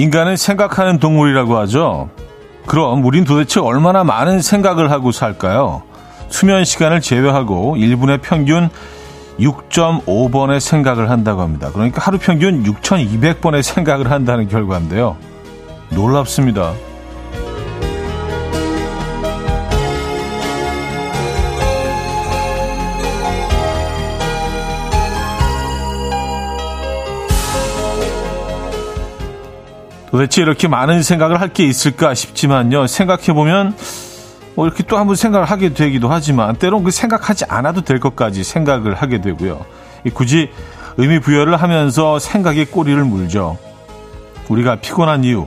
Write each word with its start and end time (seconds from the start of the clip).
인간은 0.00 0.38
생각하는 0.38 0.98
동물이라고 0.98 1.58
하죠. 1.58 2.08
그럼 2.64 3.04
우린 3.04 3.24
도대체 3.24 3.60
얼마나 3.60 4.02
많은 4.02 4.40
생각을 4.40 4.90
하고 4.90 5.12
살까요? 5.12 5.82
수면 6.30 6.64
시간을 6.64 7.02
제외하고 7.02 7.76
1분의 7.76 8.22
평균 8.22 8.70
6.5번의 9.38 10.58
생각을 10.58 11.10
한다고 11.10 11.42
합니다. 11.42 11.68
그러니까 11.70 12.00
하루 12.00 12.16
평균 12.16 12.62
6,200번의 12.62 13.62
생각을 13.62 14.10
한다는 14.10 14.48
결과인데요. 14.48 15.18
놀랍습니다. 15.90 16.72
도대체 30.10 30.42
이렇게 30.42 30.68
많은 30.68 31.02
생각을 31.02 31.40
할 31.40 31.50
게 31.52 31.64
있을까 31.66 32.14
싶지만요. 32.14 32.86
생각해보면 32.86 33.76
뭐 34.54 34.66
이렇게 34.66 34.82
또 34.84 34.98
한번 34.98 35.16
생각을 35.16 35.46
하게 35.46 35.72
되기도 35.72 36.08
하지만 36.08 36.56
때론 36.56 36.84
그 36.84 36.90
생각하지 36.90 37.44
않아도 37.48 37.82
될 37.82 38.00
것까지 38.00 38.44
생각을 38.44 38.94
하게 38.94 39.20
되고요. 39.20 39.64
굳이 40.14 40.50
의미 40.96 41.20
부여를 41.20 41.56
하면서 41.56 42.18
생각의 42.18 42.66
꼬리를 42.66 43.02
물죠. 43.04 43.58
우리가 44.48 44.76
피곤한 44.76 45.24
이유 45.24 45.46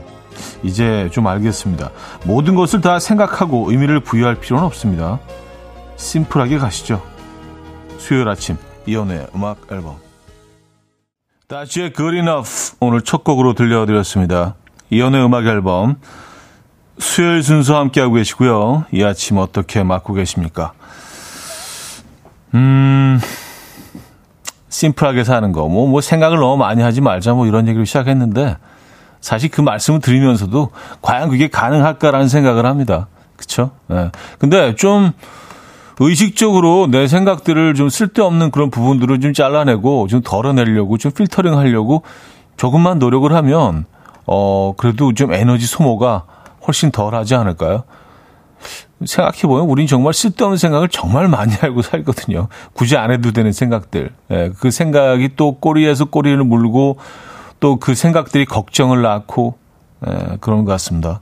이제 0.63 1.09
좀 1.11 1.27
알겠습니다. 1.27 1.91
모든 2.25 2.55
것을 2.55 2.81
다 2.81 2.99
생각하고 2.99 3.69
의미를 3.69 3.99
부여할 3.99 4.35
필요는 4.35 4.65
없습니다. 4.65 5.19
심플하게 5.97 6.57
가시죠. 6.57 7.01
수요일 7.97 8.27
아침 8.29 8.57
이연의 8.85 9.27
음악 9.35 9.57
앨범 9.71 10.02
다시의 11.53 11.93
Good 11.93 12.17
Enough 12.17 12.77
오늘 12.79 13.01
첫 13.01 13.23
곡으로 13.23 13.53
들려드렸습니다. 13.53 14.55
이연의 14.89 15.23
음악 15.23 15.45
앨범 15.45 15.97
수요일 16.97 17.43
순서 17.43 17.77
함께하고 17.77 18.15
계시고요. 18.15 18.85
이 18.91 19.03
아침 19.03 19.37
어떻게 19.37 19.83
맞고 19.83 20.15
계십니까? 20.15 20.73
음, 22.55 23.19
심플하게 24.69 25.23
사는 25.23 25.51
거. 25.51 25.67
뭐, 25.67 25.87
뭐 25.87 26.01
생각을 26.01 26.39
너무 26.39 26.57
많이 26.57 26.81
하지 26.81 27.01
말자 27.01 27.35
뭐 27.35 27.45
이런 27.45 27.67
얘기를 27.67 27.85
시작했는데 27.85 28.57
사실 29.21 29.51
그 29.51 29.61
말씀을 29.61 29.99
드리면서도 29.99 30.71
과연 31.03 31.29
그게 31.29 31.49
가능할까라는 31.49 32.29
생각을 32.29 32.65
합니다. 32.65 33.05
그쵸? 33.35 33.69
예. 33.91 33.93
네. 33.93 34.11
근데 34.39 34.73
좀 34.73 35.11
의식적으로 35.99 36.87
내 36.89 37.07
생각들을 37.07 37.75
좀 37.75 37.89
쓸데없는 37.89 38.51
그런 38.51 38.71
부분들을 38.71 39.19
좀 39.19 39.33
잘라내고 39.33 40.07
좀 40.07 40.21
덜어내려고 40.21 40.97
좀 40.97 41.11
필터링 41.11 41.57
하려고 41.57 42.03
조금만 42.57 42.99
노력을 42.99 43.31
하면 43.31 43.85
어 44.25 44.73
그래도 44.77 45.13
좀 45.13 45.33
에너지 45.33 45.65
소모가 45.67 46.23
훨씬 46.65 46.91
덜 46.91 47.13
하지 47.13 47.35
않을까요? 47.35 47.83
생각해보면 49.05 49.65
우린 49.65 49.85
정말 49.85 50.13
쓸데없는 50.13 50.57
생각을 50.57 50.87
정말 50.87 51.27
많이 51.27 51.53
알고 51.61 51.81
살거든요. 51.81 52.47
굳이 52.73 52.95
안 52.97 53.11
해도 53.11 53.31
되는 53.31 53.51
생각들. 53.51 54.11
예, 54.31 54.51
그 54.59 54.71
생각이 54.71 55.31
또 55.35 55.55
꼬리에서 55.59 56.05
꼬리를 56.05 56.41
물고 56.43 56.97
또 57.59 57.77
그 57.77 57.95
생각들이 57.95 58.45
걱정을 58.45 59.01
낳고 59.01 59.57
예, 60.07 60.37
그런 60.39 60.65
것 60.65 60.71
같습니다. 60.71 61.19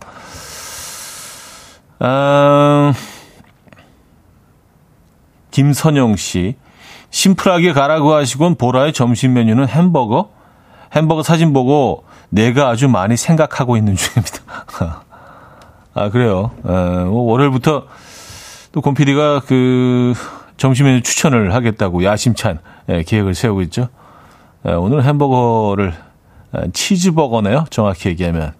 아, 2.00 2.94
김선영 5.52 6.16
씨. 6.16 6.56
심플하게 7.10 7.74
가라고 7.74 8.14
하시곤 8.14 8.56
보라의 8.56 8.94
점심 8.94 9.34
메뉴는 9.34 9.68
햄버거? 9.68 10.32
햄버거 10.94 11.24
사진 11.24 11.54
보고 11.54 12.06
내가 12.30 12.70
아주 12.70 12.88
많이 12.88 13.18
생각하고 13.18 13.78
있는 13.78 13.96
중입니다. 13.96 14.40
아, 15.94 16.10
그래요. 16.10 16.52
에, 16.66 16.70
뭐 17.04 17.24
월요일부터 17.32 17.86
또 18.72 18.82
곰피디가 18.82 19.42
그 19.42 20.14
점심 20.56 20.86
메뉴 20.86 21.02
추천을 21.02 21.54
하겠다고 21.54 22.04
야심찬 22.04 22.60
예, 22.90 23.04
계획을 23.04 23.36
세우고 23.36 23.62
있죠. 23.64 23.90
에, 24.66 24.72
오늘 24.72 25.04
햄버거를 25.04 25.94
에, 26.56 26.72
치즈버거네요. 26.72 27.66
정확히 27.70 28.10
얘기하면. 28.10 28.54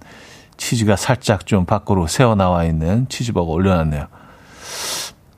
치즈가 0.58 0.96
살짝 0.96 1.48
좀 1.48 1.66
밖으로 1.66 2.06
새어 2.06 2.36
나와 2.36 2.66
있는 2.66 3.08
치즈버거 3.10 3.52
올려놨네요. 3.52 4.08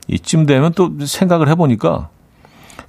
이쯤 0.08 0.46
되면 0.46 0.72
또 0.74 0.90
생각을 1.04 1.48
해보니까 1.48 2.08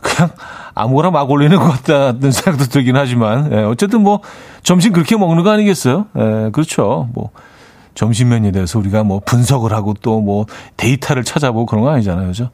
그냥 0.02 0.32
아무거나 0.74 1.12
막 1.12 1.30
올리는 1.30 1.58
것 1.58 1.64
같다는 1.70 2.32
생각도 2.32 2.66
들긴 2.66 2.96
하지만 2.98 3.52
예, 3.54 3.58
어쨌든 3.64 4.02
뭐 4.02 4.20
점심 4.64 4.92
그렇게 4.94 5.16
먹는 5.18 5.44
거 5.44 5.50
아니겠어요? 5.52 6.08
예, 6.18 6.50
그렇죠. 6.52 7.10
뭐 7.14 7.32
점심 7.96 8.30
메뉴에 8.30 8.52
대해서 8.52 8.78
우리가 8.80 9.04
뭐 9.04 9.22
분석을 9.24 9.72
하고 9.74 9.94
또 9.94 10.20
뭐 10.20 10.46
데이터를 10.78 11.24
찾아보고 11.24 11.66
그런 11.66 11.84
거 11.84 11.92
아니잖아요. 11.92 12.28
그죠? 12.28 12.50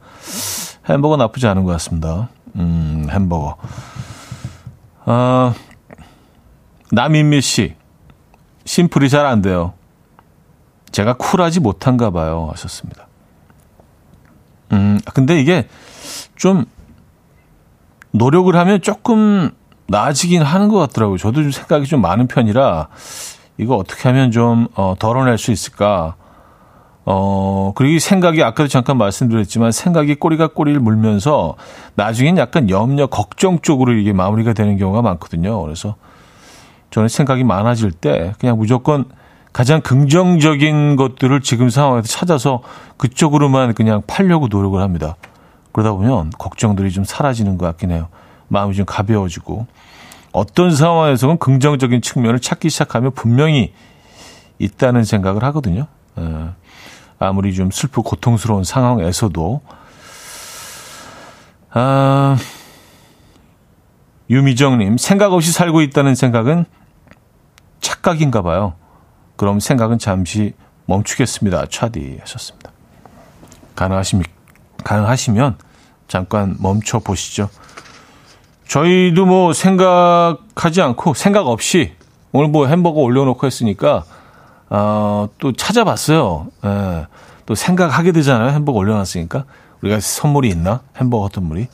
햄버거 0.87 1.17
나쁘지 1.17 1.47
않은 1.47 1.63
것 1.63 1.71
같습니다. 1.73 2.29
음, 2.57 3.07
햄버거. 3.09 3.55
아, 5.05 5.53
남인미 6.91 7.41
씨. 7.41 7.75
심플이 8.65 9.09
잘 9.09 9.25
안 9.25 9.41
돼요. 9.41 9.73
제가 10.91 11.13
쿨하지 11.13 11.59
못한가 11.61 12.11
봐요. 12.11 12.49
하셨습니다. 12.51 13.07
음, 14.71 14.99
근데 15.13 15.39
이게 15.39 15.67
좀 16.35 16.65
노력을 18.11 18.53
하면 18.55 18.81
조금 18.81 19.51
나아지긴 19.87 20.41
하는 20.41 20.69
것 20.69 20.79
같더라고요. 20.79 21.17
저도 21.17 21.41
좀 21.41 21.51
생각이 21.51 21.85
좀 21.85 22.01
많은 22.01 22.27
편이라 22.27 22.87
이거 23.57 23.75
어떻게 23.75 24.09
하면 24.09 24.31
좀 24.31 24.67
어, 24.75 24.95
덜어낼 24.97 25.37
수 25.37 25.51
있을까? 25.51 26.15
어, 27.03 27.73
그리고 27.75 27.99
생각이 27.99 28.43
아까도 28.43 28.67
잠깐 28.67 28.97
말씀드렸지만 28.97 29.71
생각이 29.71 30.15
꼬리가 30.15 30.47
꼬리를 30.47 30.79
물면서 30.79 31.55
나중엔 31.95 32.37
약간 32.37 32.69
염려, 32.69 33.07
걱정 33.07 33.59
쪽으로 33.59 33.93
이게 33.93 34.13
마무리가 34.13 34.53
되는 34.53 34.77
경우가 34.77 35.01
많거든요. 35.01 35.61
그래서 35.61 35.95
저는 36.91 37.09
생각이 37.09 37.43
많아질 37.43 37.91
때 37.91 38.33
그냥 38.39 38.57
무조건 38.57 39.05
가장 39.53 39.81
긍정적인 39.81 40.95
것들을 40.95 41.41
지금 41.41 41.69
상황에서 41.69 42.07
찾아서 42.07 42.61
그쪽으로만 42.97 43.73
그냥 43.73 44.01
팔려고 44.07 44.47
노력을 44.47 44.81
합니다. 44.81 45.15
그러다 45.71 45.91
보면 45.91 46.31
걱정들이 46.37 46.91
좀 46.91 47.03
사라지는 47.03 47.57
것 47.57 47.65
같긴 47.65 47.91
해요. 47.91 48.07
마음이 48.47 48.75
좀 48.75 48.85
가벼워지고 48.85 49.67
어떤 50.31 50.73
상황에서는 50.73 51.37
긍정적인 51.37 52.01
측면을 52.01 52.39
찾기 52.39 52.69
시작하면 52.69 53.11
분명히 53.11 53.73
있다는 54.59 55.03
생각을 55.03 55.43
하거든요. 55.45 55.87
에, 56.17 56.23
예. 56.23 56.49
아무리 57.19 57.53
좀 57.53 57.69
슬프고 57.71 58.03
고통스러운 58.03 58.63
상황에서도 58.63 59.61
아, 61.73 62.37
유미정님 64.29 64.97
생각 64.97 65.33
없이 65.33 65.51
살고 65.51 65.81
있다는 65.81 66.15
생각은 66.15 66.65
착각인가 67.79 68.41
봐요. 68.41 68.73
그럼 69.41 69.59
생각은 69.59 69.97
잠시 69.97 70.53
멈추겠습니다. 70.85 71.65
차디 71.65 72.19
하셨습니다. 72.21 72.69
가능하십니까? 73.75 74.31
가능하시면 74.83 75.57
잠깐 76.07 76.57
멈춰 76.59 76.99
보시죠. 76.99 77.49
저희도 78.67 79.25
뭐 79.25 79.51
생각하지 79.53 80.83
않고 80.83 81.15
생각 81.15 81.47
없이 81.47 81.93
오늘 82.31 82.49
뭐 82.49 82.67
햄버거 82.67 82.99
올려놓고 83.01 83.47
했으니까 83.47 84.03
어, 84.69 85.27
또 85.39 85.53
찾아봤어요. 85.53 86.49
예, 86.63 87.07
또 87.47 87.55
생각하게 87.55 88.11
되잖아요. 88.11 88.51
햄버거 88.51 88.77
올려놨으니까 88.77 89.45
우리가 89.81 89.99
선물이 90.01 90.49
있나? 90.49 90.81
햄버거 90.97 91.27
선물이 91.33 91.67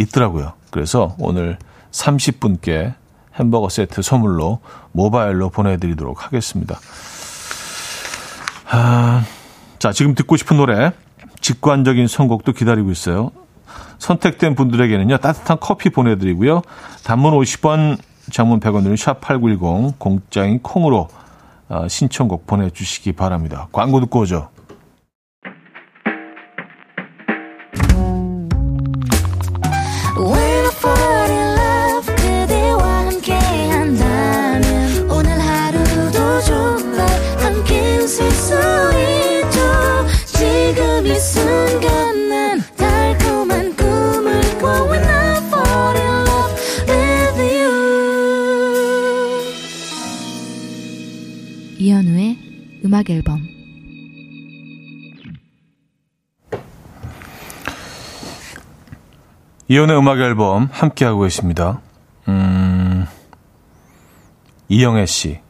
있더라고요. 0.00 0.54
그래서 0.70 1.14
오늘 1.18 1.58
30분께 1.90 2.94
햄버거 3.34 3.68
세트 3.68 4.00
선물로 4.00 4.60
모바일로 4.94 5.50
보내드리도록 5.50 6.24
하겠습니다. 6.24 6.78
아, 8.70 9.24
자, 9.78 9.92
지금 9.92 10.14
듣고 10.14 10.36
싶은 10.36 10.56
노래, 10.56 10.92
직관적인 11.40 12.06
선곡도 12.06 12.52
기다리고 12.52 12.90
있어요. 12.90 13.30
선택된 13.98 14.54
분들에게는요, 14.54 15.18
따뜻한 15.18 15.58
커피 15.60 15.90
보내드리고요. 15.90 16.62
단문 17.04 17.34
50원, 17.34 17.98
장문 18.30 18.60
100원으로 18.60 18.94
샵8910, 18.94 19.98
공짜인 19.98 20.60
콩으로 20.60 21.08
어, 21.68 21.88
신청곡 21.88 22.46
보내주시기 22.46 23.12
바랍니다. 23.12 23.68
광고 23.72 24.00
듣고 24.00 24.20
오죠. 24.20 24.48
음악 53.04 53.10
앨범 53.10 53.46
이연의 59.68 59.96
음악 59.98 60.18
앨범 60.20 60.68
함께 60.72 61.04
하고 61.04 61.22
계십니다. 61.22 61.80
음, 62.28 63.06
이영애 64.68 65.06
씨. 65.06 65.40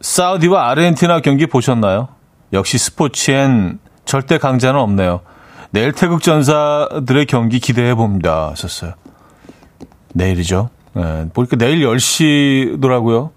사우디와 0.00 0.70
아르헨티나 0.70 1.20
경기 1.20 1.46
보셨나요? 1.46 2.08
역시 2.52 2.78
스포츠엔 2.78 3.78
절대 4.04 4.38
강자는 4.38 4.78
없네요. 4.80 5.20
내일 5.70 5.92
태극 5.92 6.22
전사들의 6.22 7.26
경기 7.26 7.58
기대해 7.60 7.94
봅니다. 7.94 8.50
하셨어요. 8.50 8.94
내일이죠. 10.14 10.70
네, 10.94 11.28
보니까 11.32 11.56
내일 11.56 11.80
10시더라고요. 11.80 13.30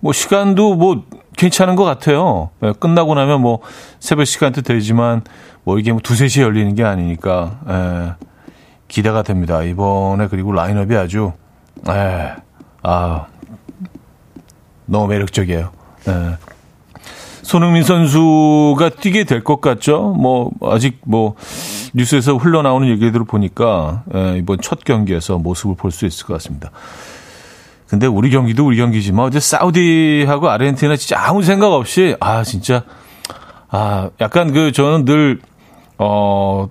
뭐 0.00 0.12
시간도 0.12 0.74
뭐 0.74 1.04
괜찮은 1.38 1.76
것 1.76 1.84
같아요. 1.84 2.50
네, 2.60 2.72
끝나고 2.78 3.14
나면 3.14 3.40
뭐 3.40 3.60
새벽 4.00 4.26
시간도 4.26 4.60
되지만 4.62 5.22
뭐 5.64 5.78
이게 5.78 5.92
뭐 5.92 6.00
두세 6.02 6.28
시에 6.28 6.42
열리는 6.42 6.74
게 6.74 6.84
아니니까 6.84 7.60
네, 7.66 8.12
기대가 8.88 9.22
됩니다. 9.22 9.62
이번에 9.62 10.26
그리고 10.28 10.52
라인업이 10.52 10.94
아주 10.96 11.32
에, 11.88 12.32
아 12.82 13.26
너무 14.84 15.06
매력적이에요. 15.06 15.70
에. 16.08 16.12
손흥민 17.42 17.82
선수가 17.82 18.90
뛰게 19.00 19.24
될 19.24 19.42
것 19.42 19.60
같죠? 19.62 20.14
뭐 20.18 20.50
아직 20.62 21.00
뭐 21.06 21.34
뉴스에서 21.94 22.36
흘러나오는 22.36 22.88
얘기들을 22.88 23.24
보니까 23.24 24.02
에, 24.14 24.36
이번 24.38 24.60
첫 24.60 24.84
경기에서 24.84 25.38
모습을 25.38 25.76
볼 25.76 25.92
수 25.92 26.04
있을 26.04 26.26
것 26.26 26.34
같습니다. 26.34 26.70
근데 27.88 28.06
우리 28.06 28.30
경기도 28.30 28.66
우리 28.66 28.76
경기지만 28.76 29.26
어제 29.26 29.40
사우디하고 29.40 30.48
아르헨티나 30.50 30.96
진짜 30.96 31.20
아무 31.20 31.42
생각 31.42 31.72
없이 31.72 32.16
아 32.20 32.44
진짜 32.44 32.82
아 33.70 34.10
약간 34.20 34.52
그 34.52 34.72
저는 34.72 35.04
늘 35.04 35.40
어 35.98 36.68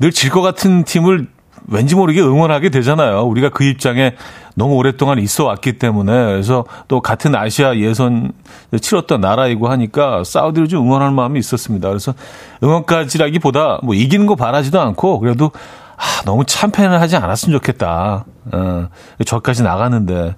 늘 0.00 0.10
질 0.12 0.30
것 0.30 0.42
같은 0.42 0.84
팀을 0.84 1.28
왠지 1.70 1.94
모르게 1.94 2.20
응원하게 2.22 2.70
되잖아요. 2.70 3.22
우리가 3.24 3.50
그 3.50 3.62
입장에 3.62 4.14
너무 4.54 4.74
오랫동안 4.74 5.18
있어 5.18 5.44
왔기 5.44 5.78
때문에 5.78 6.12
그래서 6.12 6.64
또 6.88 7.00
같은 7.00 7.34
아시아 7.34 7.76
예선 7.76 8.32
치렀던 8.80 9.20
나라이고 9.20 9.68
하니까 9.68 10.24
사우디를 10.24 10.68
좀 10.68 10.86
응원하는 10.86 11.14
마음이 11.14 11.38
있었습니다. 11.40 11.88
그래서 11.88 12.14
응원까지라기보다 12.62 13.80
뭐 13.82 13.94
이기는 13.94 14.26
거 14.26 14.34
바라지도 14.34 14.80
않고 14.80 15.20
그래도 15.20 15.50
아, 15.98 16.22
너무 16.24 16.44
참패는 16.44 17.00
하지 17.00 17.16
않았으면 17.16 17.58
좋겠다. 17.58 18.24
어, 18.52 18.88
저까지 19.26 19.62
나가는데 19.62 20.36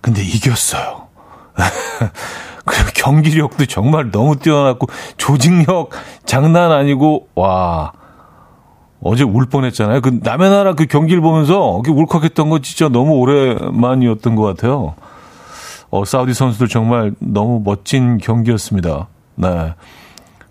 근데 0.00 0.22
이겼어요. 0.22 1.08
그리고 2.64 2.90
경기력도 2.94 3.66
정말 3.66 4.10
너무 4.10 4.36
뛰어났고 4.36 4.88
조직력 5.16 5.90
장난 6.24 6.72
아니고 6.72 7.28
와. 7.34 7.92
어제 9.02 9.22
울 9.22 9.46
뻔했잖아요. 9.46 10.00
그 10.00 10.18
남의 10.22 10.50
나라 10.50 10.72
그 10.72 10.86
경기를 10.86 11.20
보면서 11.20 11.80
울컥했던 11.86 12.48
거 12.50 12.58
진짜 12.60 12.88
너무 12.88 13.12
오랜만이었던 13.18 14.34
것 14.34 14.42
같아요. 14.42 14.94
어, 15.90 16.04
사우디 16.04 16.34
선수들 16.34 16.68
정말 16.68 17.12
너무 17.18 17.62
멋진 17.64 18.18
경기였습니다. 18.18 19.06
네. 19.36 19.74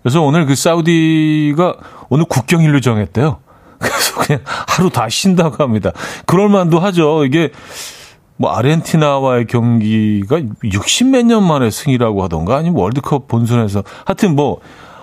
그래서 0.02 0.22
오늘 0.22 0.46
그 0.46 0.54
사우디가 0.54 1.74
오늘 2.08 2.24
국경일로 2.24 2.80
정했대요. 2.80 3.38
그래서 3.78 4.14
그냥 4.20 4.42
하루 4.44 4.90
다 4.90 5.08
쉰다고 5.08 5.62
합니다. 5.62 5.92
그럴 6.26 6.48
만도 6.48 6.78
하죠. 6.78 7.24
이게 7.24 7.50
뭐 8.36 8.50
아르헨티나와의 8.50 9.46
경기가 9.46 10.40
60 10.62 11.08
몇 11.08 11.24
년 11.24 11.42
만에 11.46 11.70
승이라고 11.70 12.22
하던가 12.22 12.56
아니면 12.56 12.78
월드컵 12.80 13.28
본선에서 13.28 13.82
하여튼 14.04 14.36
뭐 14.36 14.60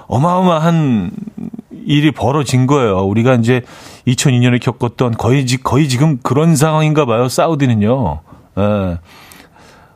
어마어마한 0.08 1.12
일이 1.86 2.12
벌어진 2.12 2.68
거예요. 2.68 3.00
우리가 3.00 3.36
이제 3.36 3.62
2002년에 4.08 4.62
겪었던 4.62 5.14
거의, 5.14 5.46
거의 5.64 5.90
지금 5.90 6.18
그런 6.22 6.56
상황인가 6.56 7.06
봐요. 7.06 7.28
사우디는요. 7.28 8.20
예. 8.60 9.00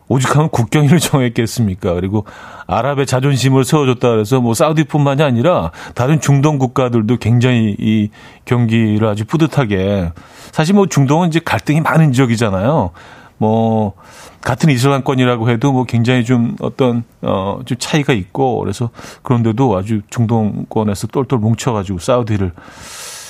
오죽하면 0.10 0.50
국경일을 0.50 1.00
정했겠습니까? 1.00 1.94
그리고 1.94 2.26
아랍의 2.68 3.06
자존심을 3.06 3.64
세워줬다 3.64 4.10
그래서 4.10 4.40
뭐 4.42 4.54
사우디뿐만이 4.54 5.24
아니라 5.24 5.72
다른 5.96 6.20
중동 6.20 6.58
국가들도 6.58 7.18
굉장히 7.18 7.76
이 7.80 8.10
경기를 8.46 9.08
아주 9.08 9.26
뿌듯하게 9.26 10.12
사실 10.52 10.76
뭐 10.76 10.88
중동은 10.88 11.30
이제 11.30 11.40
갈등이 11.44 11.82
많은 11.82 12.14
지역이잖아요. 12.14 12.92
뭐 13.38 13.94
같은 14.42 14.70
이슬람권이라고 14.70 15.50
해도 15.50 15.72
뭐 15.72 15.84
굉장히 15.84 16.26
좀 16.26 16.56
어떤 16.60 17.04
어좀 17.22 17.78
차이가 17.78 18.14
있고 18.14 18.60
그래서 18.60 18.90
그런데도 19.24 19.78
아주 19.78 20.02
중동권에서 20.10 21.08
똘똘 21.08 21.38
뭉쳐가지고 21.40 22.00
사우디를 22.00 22.54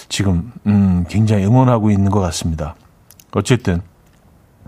지금 0.10 0.54
음 0.66 1.06
굉장히 1.10 1.46
응원하고 1.46 1.92
있는 1.92 2.12
것 2.12 2.20
같습니다. 2.22 2.76
어쨌든 3.34 3.82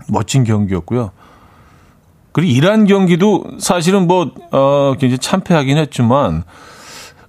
멋진 0.08 0.44
경기였고요. 0.44 1.12
그리고 2.32 2.50
이란 2.52 2.86
경기도 2.86 3.44
사실은 3.58 4.06
뭐 4.06 4.30
어 4.52 4.94
굉장히 4.98 5.18
참패하긴 5.18 5.78
했지만 5.78 6.44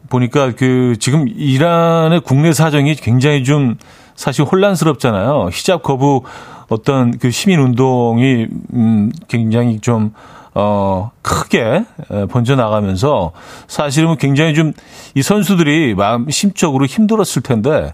보니까 0.09 0.51
그 0.55 0.95
지금 0.99 1.27
이란의 1.27 2.21
국내 2.21 2.53
사정이 2.53 2.95
굉장히 2.95 3.43
좀 3.43 3.77
사실 4.15 4.43
혼란스럽잖아요. 4.43 5.49
히잡 5.51 5.83
거부 5.83 6.23
어떤 6.69 7.17
그 7.17 7.31
시민 7.31 7.59
운동이 7.59 8.47
음 8.73 9.11
굉장히 9.27 9.79
좀 9.79 10.13
어, 10.53 11.11
크게 11.21 11.85
번져 12.29 12.55
나가면서 12.55 13.31
사실은 13.67 14.17
굉장히 14.17 14.53
좀 14.53 14.73
이 15.15 15.21
선수들이 15.21 15.95
마음 15.95 16.29
심적으로 16.29 16.85
힘들었을 16.85 17.41
텐데 17.43 17.93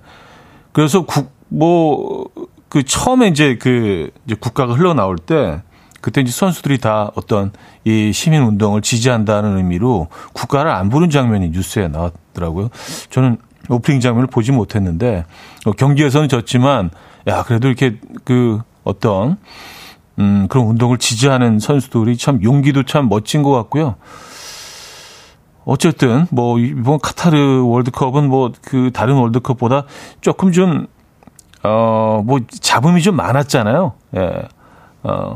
그래서 0.71 1.01
국, 1.05 1.31
뭐, 1.49 2.25
그 2.69 2.83
처음에 2.83 3.27
이제 3.29 3.57
그 3.59 4.11
이제 4.25 4.35
국가가 4.39 4.73
흘러나올 4.73 5.17
때 5.17 5.61
그때 6.01 6.21
이제 6.21 6.31
선수들이 6.31 6.77
다 6.79 7.11
어떤 7.15 7.51
이 7.83 8.11
시민 8.13 8.43
운동을 8.43 8.81
지지한다는 8.81 9.57
의미로 9.57 10.07
국가를 10.33 10.71
안 10.71 10.89
부른 10.89 11.09
장면이 11.09 11.49
뉴스에 11.49 11.87
나왔더라고요. 11.87 12.69
저는 13.09 13.37
오프닝 13.69 13.99
장면을 13.99 14.27
보지 14.27 14.51
못했는데 14.51 15.25
어, 15.65 15.71
경기에서는 15.71 16.29
졌지만 16.29 16.89
야 17.27 17.43
그래도 17.43 17.67
이렇게 17.67 17.99
그 18.23 18.61
어떤 18.83 19.37
음 20.19 20.47
그런 20.49 20.65
운동을 20.67 20.97
지지하는 20.97 21.59
선수들이 21.59 22.17
참 22.17 22.41
용기도 22.43 22.83
참 22.83 23.09
멋진 23.09 23.43
것 23.43 23.51
같고요. 23.51 23.95
어쨌든 25.65 26.25
뭐 26.31 26.57
이번 26.59 26.99
카타르 26.99 27.63
월드컵은 27.65 28.29
뭐 28.29 28.51
그 28.61 28.91
다른 28.93 29.15
월드컵보다 29.15 29.83
조금 30.21 30.51
좀 30.51 30.87
어 31.63 32.21
뭐 32.23 32.39
잡음이 32.61 33.01
좀 33.01 33.15
많았잖아요. 33.15 33.93
예. 34.15 34.47
어. 35.03 35.35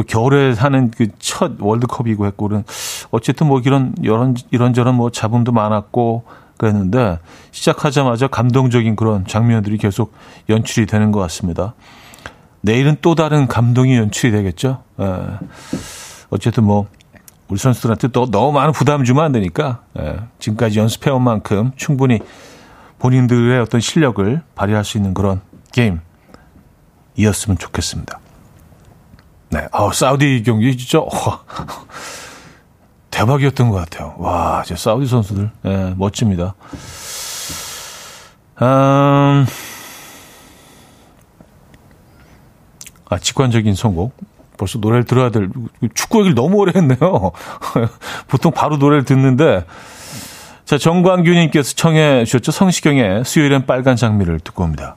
그 0.00 0.06
겨울에 0.06 0.52
하는 0.52 0.90
그 0.90 1.08
첫 1.18 1.52
월드컵이고 1.58 2.26
했고는 2.26 2.64
어쨌든 3.10 3.46
뭐 3.46 3.60
이런 3.64 3.94
이런 4.02 4.34
이런저런 4.50 4.94
뭐 4.94 5.10
잡음도 5.10 5.52
많았고 5.52 6.24
그랬는데 6.58 7.18
시작하자마자 7.52 8.26
감동적인 8.26 8.96
그런 8.96 9.26
장면들이 9.26 9.78
계속 9.78 10.12
연출이 10.50 10.84
되는 10.84 11.12
것 11.12 11.20
같습니다. 11.20 11.74
내일은 12.60 12.96
또 13.00 13.14
다른 13.14 13.46
감동이 13.46 13.96
연출이 13.96 14.32
되겠죠. 14.32 14.82
에. 15.00 15.04
예. 15.04 15.22
어쨌든 16.28 16.64
뭐 16.64 16.88
우리 17.48 17.58
선수들한테 17.58 18.08
또 18.08 18.30
너무 18.30 18.52
많은 18.52 18.72
부담 18.72 19.04
주면 19.04 19.24
안 19.24 19.32
되니까 19.32 19.80
에. 19.98 20.04
예. 20.04 20.16
지금까지 20.40 20.78
연습해온 20.78 21.22
만큼 21.22 21.72
충분히 21.76 22.20
본인들의 22.98 23.58
어떤 23.60 23.80
실력을 23.80 24.42
발휘할 24.54 24.84
수 24.84 24.98
있는 24.98 25.14
그런 25.14 25.40
게임이었으면 25.72 27.56
좋겠습니다. 27.56 28.18
네, 29.50 29.66
아 29.72 29.90
사우디 29.92 30.42
경기 30.44 30.76
진짜 30.76 31.00
와, 31.00 31.40
대박이었던 33.10 33.68
것 33.68 33.76
같아요. 33.76 34.14
와, 34.18 34.62
제 34.64 34.76
사우디 34.76 35.06
선수들 35.06 35.50
예, 35.66 35.94
멋집니다. 35.96 36.54
음, 38.62 39.46
아, 43.08 43.18
직관적인 43.18 43.74
선곡. 43.74 44.14
벌써 44.56 44.78
노래를 44.78 45.04
들어야 45.04 45.30
될, 45.30 45.48
축구 45.94 46.18
얘기를 46.18 46.34
너무 46.34 46.58
오래 46.58 46.72
했네요. 46.74 46.98
보통 48.28 48.52
바로 48.52 48.76
노래를 48.76 49.04
듣는데, 49.04 49.64
자, 50.66 50.76
정광규님께서 50.78 51.74
청해 51.74 52.24
주셨죠. 52.26 52.52
성시경의 52.52 53.24
수요일엔 53.24 53.64
빨간 53.66 53.96
장미를 53.96 54.38
듣고 54.40 54.62
옵니다. 54.64 54.96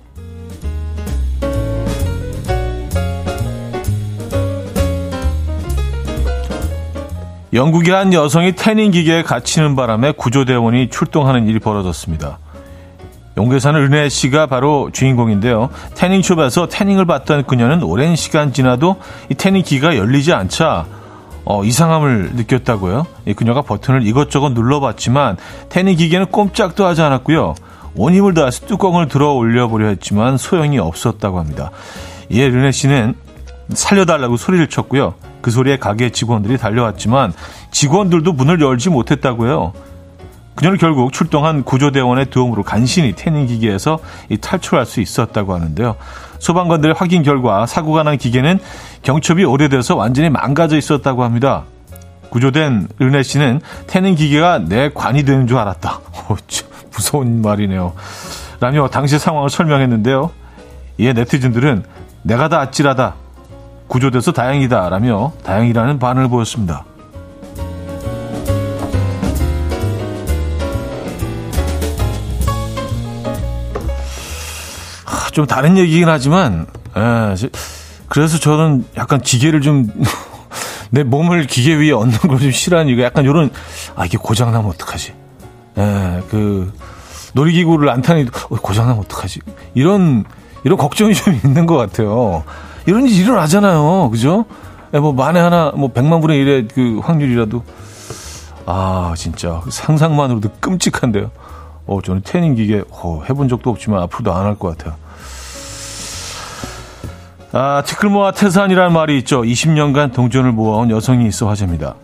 영국의 7.53 7.93
한 7.93 8.13
여성이 8.13 8.53
태닝 8.53 8.91
기계에 8.91 9.23
갇히는 9.23 9.75
바람에 9.75 10.13
구조대원이 10.13 10.89
출동하는 10.89 11.47
일이 11.47 11.59
벌어졌습니다. 11.59 12.39
용계 13.37 13.59
사는 13.59 13.79
은혜 13.81 14.09
씨가 14.09 14.45
바로 14.45 14.89
주인공인데요. 14.91 15.69
태닝숍에서 15.95 16.67
태닝을 16.67 17.05
받던 17.05 17.45
그녀는 17.45 17.83
오랜 17.83 18.15
시간 18.15 18.53
지나도 18.53 18.97
이 19.29 19.35
태닝 19.35 19.63
기가 19.63 19.97
열리지 19.97 20.33
않자 20.33 20.85
어, 21.43 21.63
이상함을 21.63 22.31
느꼈다고요. 22.35 23.05
이 23.25 23.33
그녀가 23.33 23.61
버튼을 23.61 24.05
이것저것 24.05 24.51
눌러봤지만 24.51 25.37
태닝 25.69 25.97
기계는 25.97 26.27
꼼짝도 26.27 26.85
하지 26.85 27.01
않았고요. 27.01 27.55
온 27.95 28.13
힘을 28.13 28.33
다해서 28.33 28.65
뚜껑을 28.67 29.07
들어 29.07 29.31
올려보려 29.31 29.87
했지만 29.87 30.37
소용이 30.37 30.77
없었다고 30.77 31.39
합니다. 31.39 31.71
이에 32.29 32.47
르네 32.47 32.71
씨는 32.71 33.15
살려달라고 33.73 34.37
소리를 34.37 34.67
쳤고요. 34.67 35.15
그 35.41 35.51
소리에 35.51 35.77
가게 35.77 36.11
직원들이 36.11 36.57
달려왔지만 36.57 37.33
직원들도 37.71 38.33
문을 38.33 38.61
열지 38.61 38.89
못했다고요. 38.89 39.73
그녀는 40.55 40.77
결국 40.77 41.13
출동한 41.13 41.63
구조대원의 41.63 42.29
도움으로 42.29 42.63
간신히 42.63 43.13
태닝 43.13 43.47
기계에서 43.47 43.99
탈출할 44.41 44.85
수 44.85 45.01
있었다고 45.01 45.53
하는데요. 45.53 45.95
소방관들의 46.39 46.95
확인 46.97 47.23
결과 47.23 47.65
사고가 47.65 48.03
난 48.03 48.17
기계는 48.17 48.59
경첩이 49.01 49.43
오래돼서 49.43 49.95
완전히 49.95 50.29
망가져 50.29 50.77
있었다고 50.77 51.23
합니다. 51.23 51.63
구조된 52.29 52.87
르네 52.97 53.23
씨는 53.23 53.61
태닝 53.87 54.15
기계가 54.15 54.59
내 54.59 54.89
관이 54.93 55.23
되는 55.23 55.47
줄 55.47 55.57
알았다. 55.57 55.99
오, 56.29 56.37
무서운 56.93 57.41
말이네요. 57.41 57.93
라며 58.59 58.87
당시 58.89 59.17
상황을 59.17 59.49
설명했는데요. 59.49 60.31
이에 60.97 61.13
네티즌들은 61.13 61.83
내가 62.23 62.49
다 62.49 62.59
아찔하다. 62.59 63.15
구조돼서 63.91 64.31
다행이다. 64.31 64.87
라며 64.87 65.33
다행이라는 65.43 65.99
반응을 65.99 66.29
보였습니다. 66.29 66.85
좀 75.33 75.45
다른 75.45 75.77
얘기긴 75.77 76.07
하지만, 76.09 76.67
에, 76.95 77.01
예, 77.01 77.49
그래서 78.07 78.37
저는 78.37 78.85
약간 78.97 79.21
기계를 79.21 79.61
좀, 79.61 79.87
내 80.89 81.03
몸을 81.03 81.45
기계 81.47 81.75
위에 81.75 81.91
얹는 81.91 82.17
걸 82.19 82.37
좀 82.39 82.51
싫어하는 82.51 82.89
이유가 82.91 83.03
약간 83.03 83.25
요런, 83.25 83.49
아, 83.95 84.05
이게 84.05 84.17
고장나면 84.17 84.69
어떡하지? 84.71 85.13
예, 85.77 86.21
그, 86.29 86.71
놀이기구를 87.33 87.89
안 87.89 88.01
타니, 88.01 88.25
어, 88.49 88.55
고장나면 88.55 88.99
어떡하지? 89.03 89.41
이런, 89.73 90.25
이런 90.63 90.77
걱정이 90.77 91.13
좀 91.13 91.33
있는 91.43 91.65
것 91.65 91.75
같아요. 91.77 92.43
이런 92.85 93.05
일이 93.05 93.15
일어나잖아요. 93.17 94.09
그죠? 94.11 94.45
예, 94.93 94.99
뭐, 94.99 95.13
만에 95.13 95.39
하나, 95.39 95.71
뭐, 95.75 95.89
백만 95.91 96.19
분의 96.21 96.37
일의 96.39 96.67
그 96.67 96.99
확률이라도. 97.03 97.63
아, 98.65 99.13
진짜. 99.15 99.61
상상만으로도 99.69 100.49
끔찍한데요. 100.59 101.31
어, 101.87 101.99
저는 102.03 102.21
태닝 102.21 102.55
기계, 102.55 102.83
어, 102.91 103.21
해본 103.27 103.47
적도 103.49 103.69
없지만 103.69 104.01
앞으로도 104.03 104.33
안 104.33 104.45
할 104.45 104.55
것 104.55 104.77
같아요. 104.77 104.95
아, 107.53 107.83
티끌모아 107.85 108.31
태산이라는 108.31 108.93
말이 108.93 109.17
있죠. 109.19 109.41
20년간 109.41 110.13
동전을 110.13 110.51
모아온 110.53 110.89
여성이 110.89 111.27
있어 111.27 111.47
화제입니다. 111.49 111.95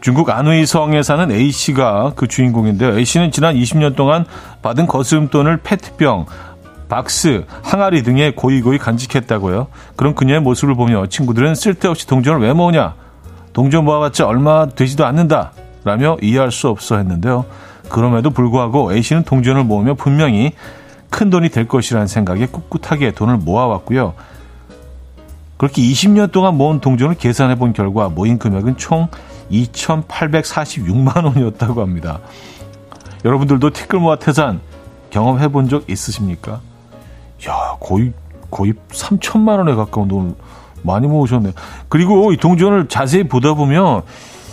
중국 0.00 0.30
안의성에 0.30 1.02
사는 1.02 1.30
A씨가 1.30 2.12
그 2.14 2.26
주인공인데요. 2.28 2.96
A씨는 2.96 3.32
지난 3.32 3.54
20년 3.56 3.96
동안 3.96 4.24
받은 4.62 4.86
거스름돈을 4.86 5.58
페트병, 5.58 6.26
박스, 6.90 7.46
항아리 7.62 8.02
등에 8.02 8.32
고이고이 8.32 8.76
간직했다고요. 8.78 9.68
그런 9.96 10.14
그녀의 10.14 10.40
모습을 10.40 10.74
보며 10.74 11.06
친구들은 11.06 11.54
쓸데없이 11.54 12.06
동전을 12.06 12.40
왜 12.40 12.52
모으냐? 12.52 12.94
동전 13.52 13.84
모아봤자 13.84 14.26
얼마 14.26 14.66
되지도 14.66 15.06
않는다. 15.06 15.52
라며 15.84 16.18
이해할 16.20 16.52
수 16.52 16.68
없어 16.68 16.96
했는데요. 16.98 17.46
그럼에도 17.88 18.30
불구하고 18.30 18.92
A씨는 18.92 19.22
동전을 19.22 19.64
모으며 19.64 19.94
분명히 19.94 20.52
큰 21.08 21.30
돈이 21.30 21.48
될 21.48 21.66
것이라는 21.66 22.06
생각에 22.06 22.46
꿋꿋하게 22.46 23.12
돈을 23.12 23.38
모아왔고요. 23.38 24.14
그렇게 25.56 25.82
20년 25.82 26.32
동안 26.32 26.56
모은 26.56 26.80
동전을 26.80 27.16
계산해 27.16 27.56
본 27.56 27.72
결과 27.72 28.08
모인 28.08 28.38
금액은 28.38 28.76
총 28.76 29.08
2,846만 29.50 31.24
원이었다고 31.24 31.80
합니다. 31.80 32.20
여러분들도 33.24 33.70
티끌모아 33.70 34.16
태산 34.16 34.60
경험해 35.10 35.48
본 35.48 35.68
적 35.68 35.88
있으십니까? 35.90 36.60
야, 37.48 37.76
거의 37.80 38.12
거의 38.50 38.74
3천만 38.90 39.58
원에 39.58 39.74
가까운 39.74 40.08
돈을 40.08 40.34
많이 40.82 41.06
모으셨네요. 41.06 41.52
그리고 41.88 42.32
이 42.32 42.36
동전을 42.36 42.88
자세히 42.88 43.24
보다 43.24 43.54
보면 43.54 44.02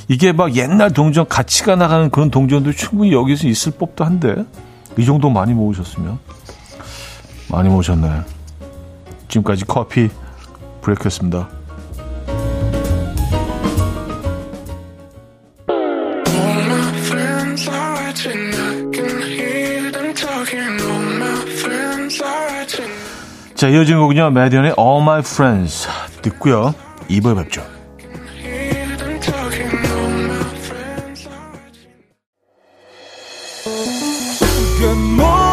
이게 0.07 0.31
막 0.31 0.55
옛날 0.55 0.91
동전 0.91 1.27
가치가 1.27 1.75
나가는 1.75 2.09
그런 2.09 2.29
동전도 2.29 2.71
충분히 2.73 3.11
여기서 3.11 3.47
있을 3.47 3.73
법도 3.73 4.05
한데 4.05 4.45
이 4.97 5.05
정도 5.05 5.29
많이 5.29 5.53
모으셨으면 5.53 6.19
많이 7.49 7.69
모으셨네. 7.69 8.21
지금까지 9.27 9.65
커피 9.65 10.09
브레이크였습니다. 10.81 11.56
자, 23.57 23.69
이어진 23.69 23.97
곡은요, 23.97 24.29
메디언의 24.29 24.75
All 24.77 25.01
My 25.01 25.19
Friends 25.21 25.87
듣고요. 26.21 26.75
2부에 27.09 27.35
뵙죠. 27.35 27.63
이 34.79 35.46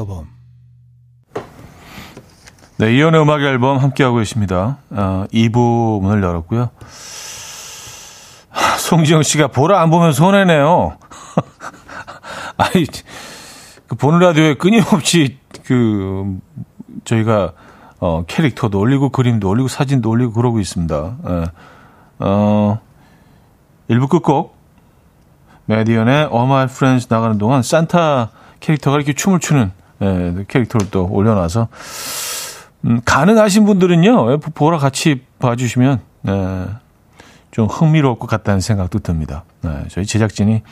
앨범 0.00 0.34
네, 2.76 2.92
이현우의 2.92 3.22
음악 3.22 3.40
앨범 3.40 3.78
함께하고 3.78 4.16
계십니다. 4.16 4.78
어, 4.90 5.26
2부 5.32 6.02
문을 6.02 6.22
열었고요. 6.22 6.70
송지영 8.80 9.22
씨가 9.22 9.46
보라 9.48 9.80
안 9.80 9.90
보면 9.90 10.12
손해네요. 10.12 10.96
아니, 12.58 12.84
그 13.86 13.94
보는 13.94 14.18
라디오에 14.18 14.54
끊임없이 14.54 15.38
그 15.64 16.38
저희가 17.04 17.52
어, 18.00 18.24
캐릭터도 18.26 18.78
올리고 18.78 19.10
그림도 19.10 19.48
올리고 19.48 19.68
사진도 19.68 20.10
올리고 20.10 20.32
그러고 20.32 20.58
있습니다. 20.58 21.16
예. 21.28 21.44
어, 22.18 22.80
1부 23.88 24.08
끝곡 24.08 24.56
메디언의 25.66 26.28
All 26.32 26.44
My 26.44 26.64
Friends 26.64 27.06
나가는 27.08 27.38
동안 27.38 27.62
산타 27.62 28.30
캐릭터가 28.60 28.96
이렇게 28.96 29.12
춤을 29.12 29.40
추는 29.40 29.72
예, 30.02 30.44
캐릭터를 30.48 30.90
또 30.90 31.06
올려놔서 31.10 31.68
음, 32.86 33.00
가능하신 33.04 33.64
분들은요 33.64 34.38
보라 34.40 34.78
같이 34.78 35.22
봐주시면 35.38 36.00
예, 36.28 36.66
좀 37.50 37.66
흥미로울 37.66 38.18
것 38.18 38.26
같다는 38.26 38.60
생각도 38.60 38.98
듭니다. 38.98 39.44
예, 39.64 39.84
저희 39.88 40.04
제작진이 40.04 40.62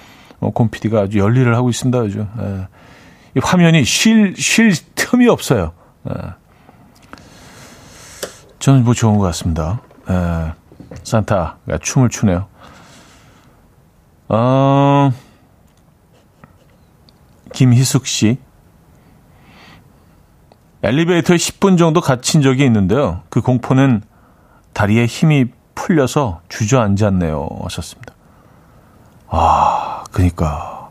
어, 0.41 0.51
곰피디가 0.51 1.03
아주 1.03 1.19
열일을 1.19 1.55
하고 1.55 1.71
있습니다. 1.71 1.99
아주 1.99 2.27
예, 2.41 2.69
이 3.37 3.41
화면이 3.43 3.85
쉴, 3.85 4.35
쉴 4.37 4.73
틈이 4.95 5.29
없어요. 5.29 5.73
예. 6.11 6.15
저는 8.59 8.85
뭐 8.85 8.95
좋은 8.95 9.19
것 9.19 9.25
같습니다. 9.27 9.81
예, 10.11 10.53
산타가 11.05 11.79
춤을 11.81 12.09
추네요. 12.11 12.47
어, 14.29 15.13
김희숙 17.53 18.07
씨. 18.07 18.39
엘리베이터에 20.83 21.37
10분 21.37 21.79
정도 21.79 22.01
갇힌 22.01 22.43
적이 22.43 22.65
있는데요. 22.65 23.23
그 23.29 23.41
공포는 23.41 24.03
다리에 24.73 25.07
힘이 25.07 25.47
풀려서 25.75 26.41
주저앉았네요. 26.49 27.49
하셨습니다. 27.63 28.15
아, 29.29 30.05
그니까. 30.11 30.89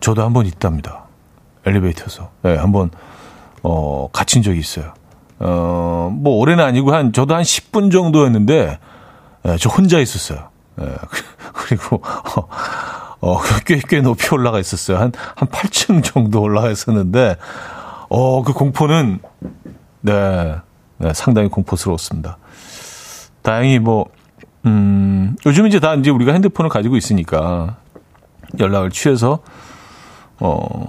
저도 0.00 0.22
한 0.22 0.32
번 0.32 0.46
있답니다. 0.46 1.04
엘리베이터에서. 1.66 2.30
예, 2.44 2.50
네, 2.50 2.56
한번, 2.56 2.90
어, 3.62 4.08
갇힌 4.12 4.42
적이 4.42 4.60
있어요. 4.60 4.94
어, 5.40 6.10
뭐, 6.12 6.36
올해는 6.38 6.64
아니고 6.64 6.94
한, 6.94 7.12
저도 7.12 7.34
한 7.34 7.42
10분 7.42 7.90
정도였는데, 7.90 8.78
예, 9.46 9.56
저 9.58 9.68
혼자 9.68 9.98
있었어요. 9.98 10.48
예, 10.80 10.84
그리고, 11.52 12.00
어, 12.04 12.48
어, 13.20 13.40
꽤, 13.66 13.80
꽤 13.88 14.00
높이 14.00 14.32
올라가 14.32 14.60
있었어요. 14.60 14.98
한, 14.98 15.12
한 15.34 15.48
8층 15.48 16.04
정도 16.04 16.40
올라가 16.40 16.70
있었는데, 16.70 17.36
어, 18.08 18.42
그 18.42 18.52
공포는, 18.52 19.20
네, 20.00 20.56
네 20.98 21.12
상당히 21.14 21.48
공포스러웠습니다. 21.48 22.38
다행히 23.42 23.78
뭐, 23.78 24.06
음, 24.66 25.36
요즘 25.46 25.66
이제 25.66 25.78
다 25.80 25.94
이제 25.94 26.10
우리가 26.10 26.32
핸드폰을 26.32 26.68
가지고 26.70 26.96
있으니까 26.96 27.76
연락을 28.58 28.90
취해서, 28.90 29.40
어, 30.40 30.86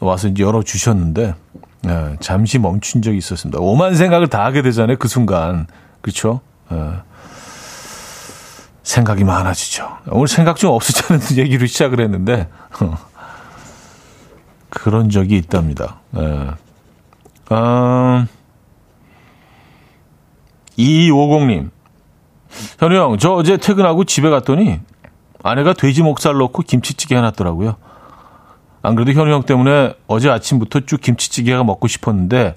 와서 0.00 0.28
이제 0.28 0.42
열어주셨는데, 0.42 1.34
네, 1.82 2.16
잠시 2.20 2.58
멈춘 2.58 3.02
적이 3.02 3.18
있었습니다. 3.18 3.58
오만 3.60 3.94
생각을 3.94 4.28
다 4.28 4.44
하게 4.44 4.62
되잖아요, 4.62 4.96
그 4.98 5.08
순간. 5.08 5.66
그렇죠? 6.00 6.40
네. 6.70 6.78
생각이 8.82 9.24
많아지죠. 9.24 9.88
오늘 10.08 10.28
생각 10.28 10.56
좀 10.56 10.70
없었다는 10.72 11.22
얘기로 11.38 11.66
시작을 11.66 12.00
했는데, 12.00 12.48
어, 12.80 12.96
그런 14.74 15.10
적이 15.10 15.36
있답니다. 15.36 16.00
네. 16.12 16.48
아, 17.50 18.26
2250님. 20.78 21.70
현우 22.78 22.96
형, 22.96 23.18
저 23.18 23.32
어제 23.34 23.58
퇴근하고 23.58 24.04
집에 24.04 24.30
갔더니 24.30 24.80
아내가 25.42 25.74
돼지 25.74 26.02
목살 26.02 26.38
넣고 26.38 26.62
김치찌개 26.62 27.16
해놨더라고요. 27.16 27.76
안 28.80 28.94
그래도 28.94 29.12
현우 29.12 29.30
형 29.30 29.42
때문에 29.42 29.94
어제 30.06 30.30
아침부터 30.30 30.80
쭉 30.80 31.00
김치찌개가 31.00 31.64
먹고 31.64 31.86
싶었는데 31.86 32.56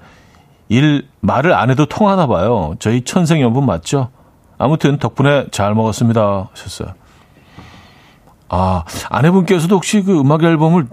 일 0.69 1.07
말을 1.19 1.53
안 1.53 1.69
해도 1.69 1.85
통하나 1.85 2.27
봐요. 2.27 2.75
저희 2.79 3.01
천생연분 3.01 3.65
맞죠? 3.65 4.09
아무튼 4.57 4.97
덕분에 4.99 5.47
잘 5.51 5.75
먹었습니다. 5.75 6.49
하셨어요. 6.51 6.93
아, 8.47 8.85
아내분께서도 9.09 9.75
혹시 9.75 10.01
그 10.01 10.17
음악 10.17 10.43
앨범을 10.43 10.87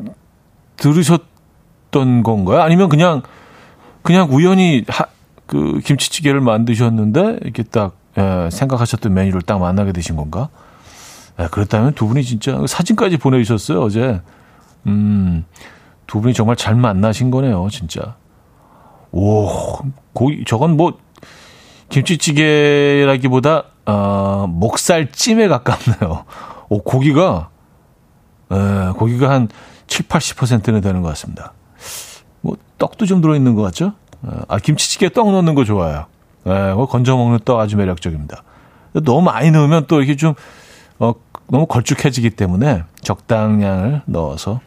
들으셨던 0.76 2.23
건가요? 2.23 2.61
아니면 2.61 2.88
그냥 2.88 3.23
그냥 4.02 4.29
우연히 4.31 4.85
하, 4.88 5.07
그 5.47 5.81
김치찌개를 5.85 6.41
만드셨는데 6.41 7.38
이렇게 7.43 7.62
딱 7.62 7.97
예, 8.19 8.49
생각하셨던 8.50 9.14
메뉴를 9.14 9.43
딱 9.43 9.59
만나게 9.59 9.93
되신 9.93 10.17
건가? 10.17 10.49
예, 11.41 11.49
그렇다면 11.50 11.95
두 11.95 12.07
분이 12.09 12.25
진짜 12.25 12.59
사진까지 12.67 13.17
보내주셨어요 13.19 13.81
어제. 13.81 14.21
음, 14.87 15.45
두 16.07 16.21
분이 16.21 16.35
정말 16.35 16.57
잘 16.57 16.75
만나신 16.75 17.31
거네요, 17.31 17.69
진짜. 17.71 18.17
오, 19.12 19.49
고기, 20.12 20.45
저건 20.47 20.76
뭐, 20.76 20.99
김치찌개라기보다, 21.88 23.64
어, 23.87 24.47
목살찜에 24.49 25.49
가깝네요. 25.49 26.25
오, 26.69 26.83
고기가, 26.83 27.50
에, 28.50 28.93
고기가 28.97 29.31
한 29.31 29.49
7, 29.93 30.09
80%는 30.09 30.81
되는 30.81 31.03
것 31.03 31.09
같습니다. 31.11 31.53
뭐, 32.41 32.57
떡도 32.79 33.05
좀 33.05 33.21
들어있는 33.21 33.55
것 33.55 33.61
같죠? 33.63 33.93
아, 34.49 34.59
김치찌개 34.59 35.11
떡 35.11 35.31
넣는 35.31 35.55
거 35.55 35.65
좋아요. 35.65 36.07
에, 36.47 36.73
뭐 36.73 36.87
건져 36.87 37.15
먹는 37.15 37.41
떡 37.45 37.61
아주 37.61 37.77
매력적입니다. 37.77 38.43
너무 39.05 39.21
많이 39.21 39.51
넣으면 39.51 39.87
또 39.88 39.99
이렇게 39.99 40.16
좀, 40.16 40.33
어, 40.99 41.12
너무 41.49 41.66
걸쭉해지기 41.66 42.31
때문에 42.31 42.85
적당량을 43.03 44.03
넣어서 44.07 44.61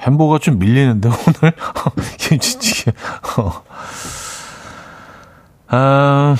햄버거 0.00 0.40
좀 0.40 0.58
밀리는데 0.58 1.08
오늘 1.42 1.54
김치찌개. 2.18 2.90
어. 3.38 3.62
아, 5.68 6.36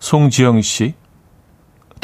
송지영 0.00 0.62
씨. 0.62 0.94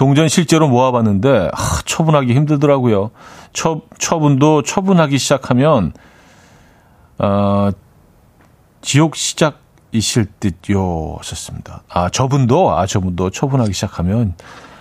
동전 0.01 0.29
실제로 0.29 0.67
모아봤는데 0.67 1.51
아, 1.53 1.83
처분하기 1.85 2.33
힘들더라고요. 2.33 3.11
처, 3.53 3.83
처분도 3.99 4.63
처분하기 4.63 5.19
시작하면 5.19 5.93
어, 7.19 7.69
지옥 8.81 9.15
시작이실 9.15 10.29
듯요 10.41 11.17
하셨습니다. 11.19 11.83
아 11.91 12.09
저분도 12.09 12.75
아 12.75 12.87
저분도 12.87 13.29
처분하기 13.29 13.75
시작하면 13.75 14.33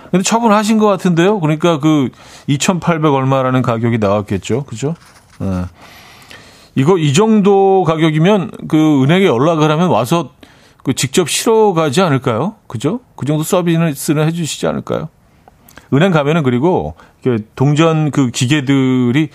근데 0.09 0.23
처분하신 0.23 0.77
것 0.77 0.87
같은데요. 0.87 1.41
그러니까 1.41 1.81
그 1.81 2.11
2,800 2.47 3.11
얼마라는 3.11 3.61
가격이 3.61 3.97
나왔겠죠. 3.97 4.63
그죠? 4.63 4.95
네. 5.39 5.65
이거 6.75 6.97
이 6.97 7.11
정도 7.11 7.83
가격이면 7.83 8.51
그 8.69 9.03
은행에 9.03 9.25
연락을 9.25 9.69
하면 9.69 9.89
와서 9.89 10.31
그 10.83 10.93
직접 10.93 11.29
실어 11.29 11.73
가지 11.73 12.01
않을까요? 12.01 12.55
그죠? 12.67 13.01
그 13.15 13.25
정도 13.25 13.43
서비스는 13.43 14.27
해주시지 14.27 14.67
않을까요? 14.67 15.09
은행 15.93 16.11
가면은 16.11 16.43
그리고 16.43 16.95
동전 17.55 18.11
그 18.11 18.29
기계들이 18.31 19.29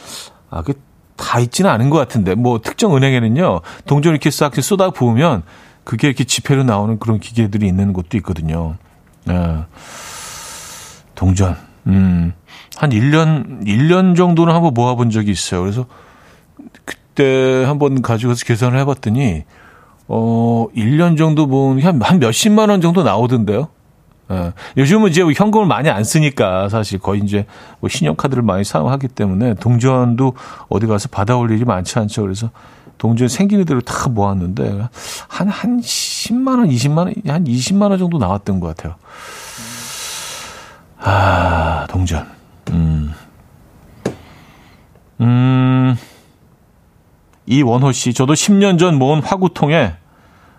아, 0.50 0.62
그 0.62 0.74
다 1.16 1.38
있지는 1.38 1.70
않은 1.70 1.90
것 1.90 1.98
같은데 1.98 2.35
뭐 2.35 2.61
특정 2.61 2.96
은행에는요 2.96 3.61
동전 3.87 4.12
이렇게 4.12 4.30
싹 4.30 4.54
쏟아 4.57 4.90
부으면 4.90 5.42
그게 5.85 6.09
이렇게 6.09 6.24
지폐로 6.24 6.64
나오는 6.64 6.98
그런 6.98 7.20
기계들이 7.20 7.66
있는 7.66 7.92
곳도 7.92 8.16
있거든요. 8.18 8.76
예. 9.28 9.64
동전. 11.14 11.57
음. 11.87 12.33
한 12.76 12.90
1년, 12.90 13.66
1년 13.66 14.16
정도는 14.16 14.54
한번 14.54 14.72
모아본 14.72 15.11
적이 15.11 15.30
있어요. 15.30 15.61
그래서 15.61 15.87
그때 16.87 17.64
한번 17.64 18.00
가지고서 18.00 18.46
계산을 18.46 18.78
해봤더니, 18.80 19.44
어, 20.09 20.67
1년 20.77 21.17
정도 21.17 21.47
모은 21.47 21.83
한, 21.83 22.01
한 22.03 22.19
몇십만 22.19 22.71
원 22.71 22.81
정도 22.81 23.03
나오던데요. 23.03 23.69
예. 24.31 24.53
요즘은 24.77 25.11
이제 25.11 25.23
현금을 25.23 25.67
많이 25.67 25.90
안 25.90 26.03
쓰니까 26.03 26.69
사실 26.69 26.99
거의 26.99 27.21
이제 27.21 27.47
뭐 27.81 27.88
신용카드를 27.88 28.43
많이 28.43 28.64
사용하기 28.64 29.09
때문에 29.09 29.55
동전도 29.55 30.35
어디 30.69 30.87
가서 30.87 31.09
받아올 31.11 31.51
일이 31.51 31.64
많지 31.64 31.99
않죠. 31.99 32.23
그래서 32.23 32.51
동전 32.97 33.29
생기는 33.29 33.64
대로 33.64 33.81
다 33.81 34.09
모았는데 34.09 34.88
한, 35.29 35.49
한 35.49 35.81
10만 35.81 36.59
원, 36.59 36.69
20만 36.69 36.99
원, 36.99 37.14
한 37.27 37.45
20만 37.45 37.90
원 37.90 37.99
정도 37.99 38.19
나왔던 38.19 38.61
것 38.61 38.69
같아요. 38.69 38.95
아, 40.99 41.87
동전. 41.90 42.27
음. 42.71 43.12
음. 45.21 45.97
이원호 47.46 47.92
씨, 47.92 48.14
저도 48.14 48.33
10년 48.33 48.78
전 48.78 48.98
모은 48.98 49.22
화구통에 49.22 49.94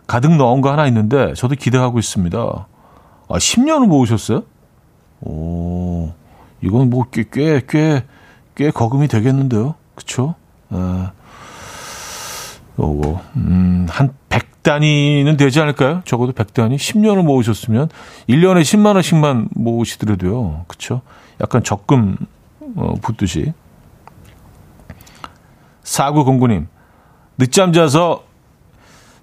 가득 0.07 0.35
넣은 0.35 0.61
거 0.61 0.71
하나 0.71 0.85
있는데 0.87 1.33
저도 1.33 1.55
기대하고 1.55 1.99
있습니다. 1.99 2.37
아, 2.37 3.37
10년을 3.37 3.87
모으셨어요? 3.87 4.43
오, 5.21 6.11
이건 6.61 6.89
뭐 6.89 7.05
꽤, 7.11 7.25
꽤, 7.31 7.61
꽤, 7.67 8.03
꽤 8.55 8.69
거금이 8.69 9.07
되겠는데요. 9.07 9.75
그쵸? 9.95 10.35
아, 10.69 11.11
요거, 12.77 13.21
음, 13.37 13.87
한 13.89 14.13
100단위는 14.29 15.37
되지 15.37 15.61
않을까요? 15.61 16.01
적어도 16.05 16.33
100단위? 16.33 16.75
10년을 16.75 17.23
모으셨으면 17.23 17.89
1년에 18.29 18.61
10만원씩만 18.61 19.49
모으시더라도요. 19.55 20.65
그쵸? 20.67 21.01
약간 21.41 21.63
적금, 21.63 22.17
어, 22.75 22.93
붙듯이. 23.01 23.53
사구공구님, 25.83 26.67
늦잠 27.37 27.73
자서 27.73 28.23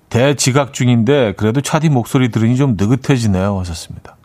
대지각 0.09 0.73
중인데 0.75 1.33
그래도 1.37 1.61
차디 1.61 1.89
목소리 1.89 2.31
들으니 2.31 2.57
좀 2.57 2.77
느긋해지네요. 2.77 3.59
하셨습니다. 3.61 4.17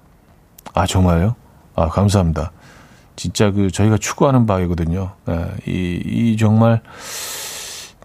아, 0.73 0.85
정말요? 0.85 1.35
아, 1.75 1.87
감사합니다. 1.87 2.51
진짜 3.15 3.51
그 3.51 3.71
저희가 3.71 3.97
추구하는 3.97 4.45
바이거든요. 4.45 5.11
네, 5.25 5.45
이, 5.65 6.01
이 6.05 6.37
정말 6.37 6.81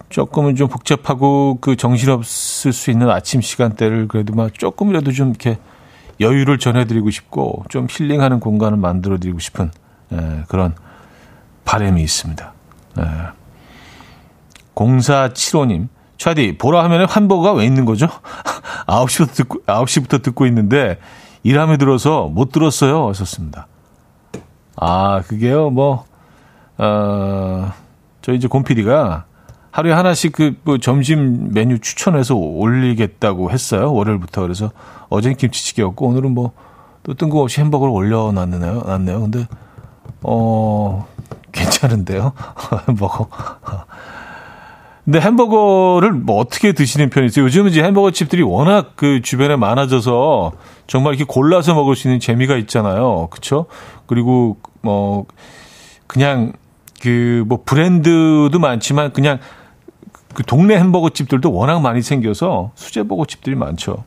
조금은 0.09 0.57
좀 0.57 0.68
복잡하고 0.68 1.59
그 1.61 1.77
정신없을 1.77 2.73
수 2.73 2.90
있는 2.90 3.11
아침 3.11 3.40
시간대를 3.40 4.09
그래도 4.09 4.35
막 4.35 4.57
조금이라도 4.57 5.12
좀 5.12 5.31
이렇게 5.31 5.59
여유를 6.21 6.59
전해드리고 6.59 7.11
싶고 7.11 7.64
좀 7.68 7.87
힐링하는 7.90 8.40
공간을 8.40 8.79
만들어드리고 8.79 9.38
싶은 9.38 9.71
에, 10.12 10.45
그런 10.49 10.75
바람이 11.64 12.03
있습니다. 12.03 12.53
에. 13.01 13.03
0475님, 14.75 15.89
차디, 16.19 16.59
보라 16.59 16.85
하면은 16.85 17.07
환버가 17.07 17.53
왜 17.53 17.65
있는 17.65 17.85
거죠? 17.85 18.07
9시부터 18.87 19.35
듣고, 19.35 19.59
9시부터 19.67 20.23
듣고 20.23 20.47
있는데, 20.47 20.99
일함에 21.43 21.77
들어서 21.77 22.27
못 22.29 22.53
들었어요. 22.53 23.09
하셨습니다. 23.09 23.67
아, 24.77 25.23
그게요, 25.27 25.71
뭐, 25.71 26.05
어, 26.79 27.73
저 28.23 28.33
이제 28.33 28.49
곰피디가 28.49 29.25
하루에 29.71 29.93
하나씩 29.93 30.33
그 30.33 30.55
뭐 30.65 30.79
점심 30.79 31.53
메뉴 31.53 31.79
추천해서 31.79 32.35
올리겠다고 32.37 33.51
했어요. 33.51 33.93
월요일부터. 33.93 34.43
그래서 34.43 34.71
어제는 35.09 35.37
김치찌개였고 35.37 36.07
오늘은 36.07 36.33
뭐 36.35 36.53
또 37.03 37.15
뜬금없이 37.15 37.61
햄버거를 37.61 37.93
올려놨네요. 37.93 38.83
놨네요. 38.87 39.21
근데 39.23 39.47
어 40.23 41.07
괜찮은데요. 41.53 42.33
햄버거. 42.89 43.29
근데 45.05 45.21
햄버거를 45.21 46.12
뭐 46.12 46.38
어떻게 46.38 46.73
드시는 46.73 47.11
편이세요? 47.11 47.45
요즘은 47.45 47.71
이제 47.71 47.83
햄버거 47.83 48.12
집들이 48.12 48.43
워낙 48.43 48.93
그 48.95 49.21
주변에 49.21 49.57
많아져서 49.57 50.53
정말 50.87 51.15
이렇게 51.15 51.25
골라서 51.27 51.75
먹을 51.75 51.97
수 51.97 52.07
있는 52.07 52.21
재미가 52.21 52.57
있잖아요. 52.59 53.29
그쵸? 53.31 53.67
그리고 54.07 54.59
뭐, 54.81 55.27
그냥 56.07 56.53
그 57.01 57.45
뭐 57.49 57.62
브랜드도 57.65 58.57
많지만 58.61 59.12
그냥 59.12 59.41
그 60.35 60.45
동네 60.45 60.79
햄버거 60.79 61.11
집들도 61.11 61.53
워낙 61.53 61.81
많이 61.81 62.01
생겨서 62.01 62.71
수제버거 62.77 63.27
집들이 63.27 63.57
많죠. 63.57 64.05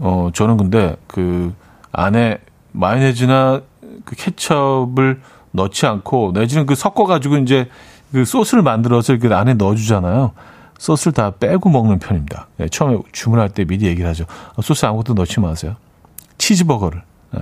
어, 0.00 0.30
저는 0.34 0.58
근데 0.58 0.96
그 1.06 1.54
안에 1.92 2.38
마요네즈나 2.72 3.62
그 4.04 4.14
케첩을 4.16 5.22
넣지 5.52 5.86
않고 5.86 6.32
내지는 6.34 6.66
그 6.66 6.74
섞어 6.74 7.06
가지고 7.06 7.38
이제 7.38 7.68
그 8.12 8.24
소스를 8.24 8.62
만들어서 8.62 9.14
이렇게 9.14 9.32
안에 9.32 9.54
넣어주잖아요. 9.54 10.32
소스를 10.78 11.12
다 11.12 11.30
빼고 11.30 11.68
먹는 11.68 11.98
편입니다. 11.98 12.48
네, 12.56 12.68
처음에 12.68 12.98
주문할 13.12 13.50
때 13.50 13.64
미리 13.64 13.86
얘기를 13.86 14.08
하죠. 14.10 14.24
어, 14.56 14.62
소스 14.62 14.86
아무것도 14.86 15.14
넣지 15.14 15.40
마세요. 15.40 15.76
치즈버거를. 16.38 17.02
네. 17.32 17.40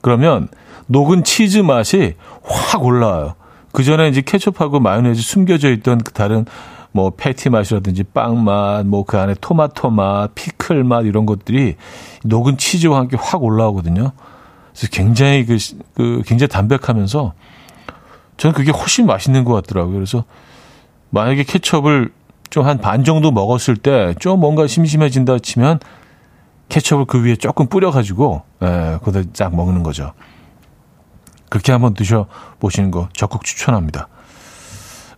그러면 0.00 0.48
녹은 0.86 1.24
치즈 1.24 1.58
맛이 1.58 2.14
확 2.42 2.82
올라와요. 2.82 3.34
그 3.72 3.84
전에 3.84 4.08
이제 4.08 4.22
케첩하고 4.22 4.80
마요네즈 4.80 5.20
숨겨져 5.22 5.70
있던 5.70 5.98
그 5.98 6.12
다른 6.12 6.46
뭐 6.92 7.10
패티 7.10 7.50
맛이라든지 7.50 8.02
빵 8.02 8.42
맛, 8.42 8.84
뭐 8.84 9.04
그 9.04 9.18
안에 9.18 9.34
토마토 9.40 9.90
맛, 9.90 10.34
피클 10.34 10.82
맛 10.84 11.04
이런 11.04 11.26
것들이 11.26 11.76
녹은 12.24 12.56
치즈와 12.56 12.98
함께 12.98 13.16
확 13.20 13.44
올라오거든요. 13.44 14.10
그래서 14.72 14.88
굉장히 14.90 15.44
그, 15.44 15.58
그 15.94 16.22
굉장히 16.26 16.48
담백하면서 16.48 17.34
저는 18.40 18.54
그게 18.54 18.70
훨씬 18.70 19.04
맛있는 19.04 19.44
것 19.44 19.52
같더라고요. 19.52 19.94
그래서 19.94 20.24
만약에 21.10 21.44
케첩을 21.44 22.10
좀 22.48 22.66
한 22.66 22.78
반 22.78 23.04
정도 23.04 23.30
먹었을 23.30 23.76
때 23.76 24.14
좀 24.18 24.40
뭔가 24.40 24.66
심심해진다 24.66 25.38
치면 25.40 25.78
케첩을 26.70 27.04
그 27.04 27.22
위에 27.22 27.36
조금 27.36 27.66
뿌려가지고 27.66 28.42
예, 28.62 28.98
거기다 29.04 29.30
쫙 29.34 29.54
먹는 29.54 29.82
거죠. 29.82 30.12
그렇게 31.50 31.70
한번 31.72 31.92
드셔보시는 31.94 32.90
거 32.90 33.08
적극 33.12 33.44
추천합니다. 33.44 34.08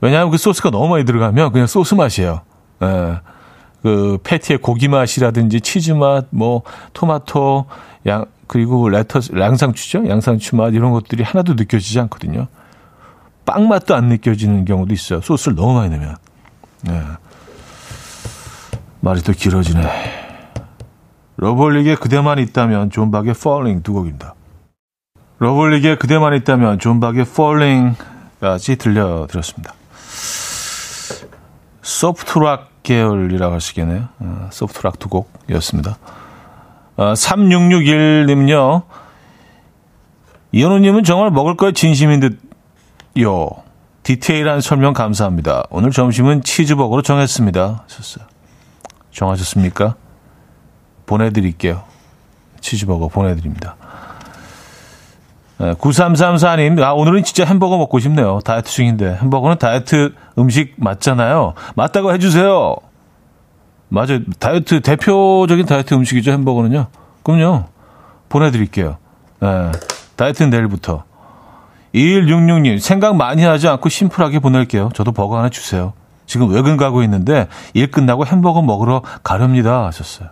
왜냐하면 0.00 0.30
그 0.32 0.36
소스가 0.36 0.70
너무 0.70 0.88
많이 0.88 1.04
들어가면 1.04 1.52
그냥 1.52 1.66
소스 1.68 1.94
맛이에요. 1.94 2.40
예, 2.82 3.20
그 3.82 4.18
패티의 4.24 4.58
고기 4.58 4.88
맛이라든지 4.88 5.60
치즈 5.60 5.92
맛, 5.92 6.26
뭐 6.30 6.62
토마토, 6.92 7.66
양 8.08 8.24
그리고 8.48 8.88
lettuce, 8.88 9.32
양상추죠, 9.38 10.08
양상추 10.08 10.56
맛 10.56 10.74
이런 10.74 10.90
것들이 10.90 11.22
하나도 11.22 11.54
느껴지지 11.54 12.00
않거든요. 12.00 12.48
빵 13.44 13.68
맛도 13.68 13.94
안 13.94 14.08
느껴지는 14.08 14.64
경우도 14.64 14.92
있어요. 14.94 15.20
소스를 15.20 15.56
너무 15.56 15.74
많이 15.74 15.90
넣으면. 15.90 16.16
네. 16.82 17.02
말이 19.00 19.22
또 19.22 19.32
길어지네. 19.32 19.82
러브홀릭의 21.36 21.96
그대만 21.96 22.38
있다면 22.38 22.90
존박의 22.90 23.32
Falling 23.36 23.82
두 23.82 23.92
곡입니다. 23.94 24.34
러브홀릭의 25.38 25.98
그대만 25.98 26.34
있다면 26.34 26.78
존박의 26.78 27.22
Falling까지 27.22 28.76
들려드렸습니다. 28.76 29.74
소프트락 31.82 32.82
계열이라고 32.84 33.54
하시겠네요. 33.54 34.08
어, 34.20 34.48
소프트락 34.52 35.00
두 35.00 35.08
곡이었습니다. 35.08 35.98
어, 36.96 37.12
3661님요. 37.14 38.82
이현우님은 40.52 41.02
정말 41.02 41.30
먹을 41.30 41.56
거에 41.56 41.72
진심인 41.72 42.20
듯 42.20 42.38
요. 43.20 43.50
디테일한 44.02 44.60
설명 44.60 44.94
감사합니다. 44.94 45.64
오늘 45.70 45.90
점심은 45.90 46.42
치즈버거로 46.42 47.02
정했습니다. 47.02 47.84
정하셨습니까? 49.12 49.94
보내드릴게요. 51.06 51.82
치즈버거 52.60 53.08
보내드립니다. 53.08 53.76
9334님, 55.58 56.82
아, 56.82 56.92
오늘은 56.92 57.22
진짜 57.22 57.44
햄버거 57.44 57.78
먹고 57.78 58.00
싶네요. 58.00 58.40
다이어트 58.44 58.70
중인데. 58.72 59.18
햄버거는 59.22 59.58
다이어트 59.58 60.14
음식 60.38 60.74
맞잖아요. 60.76 61.54
맞다고 61.76 62.12
해주세요. 62.14 62.76
맞아요. 63.88 64.20
다이어트, 64.40 64.80
대표적인 64.80 65.66
다이어트 65.66 65.94
음식이죠, 65.94 66.32
햄버거는요. 66.32 66.88
그럼요. 67.22 67.66
보내드릴게요. 68.28 68.96
네, 69.40 69.70
다이어트는 70.16 70.50
내일부터. 70.50 71.04
2166님, 71.94 72.78
생각 72.78 73.16
많이 73.16 73.44
하지 73.44 73.68
않고 73.68 73.88
심플하게 73.88 74.38
보낼게요. 74.38 74.90
저도 74.94 75.12
버거 75.12 75.38
하나 75.38 75.48
주세요. 75.50 75.92
지금 76.26 76.50
외근 76.50 76.76
가고 76.76 77.02
있는데 77.02 77.48
일 77.74 77.90
끝나고 77.90 78.24
햄버거 78.26 78.62
먹으러 78.62 79.02
가렵니다. 79.22 79.86
하셨어요. 79.86 80.30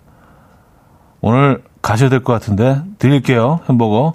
오늘 1.21 1.63
가셔야 1.83 2.09
될 2.09 2.21
것 2.25 2.33
같은데 2.33 2.81
드릴게요. 2.99 3.61
햄버거. 3.69 4.15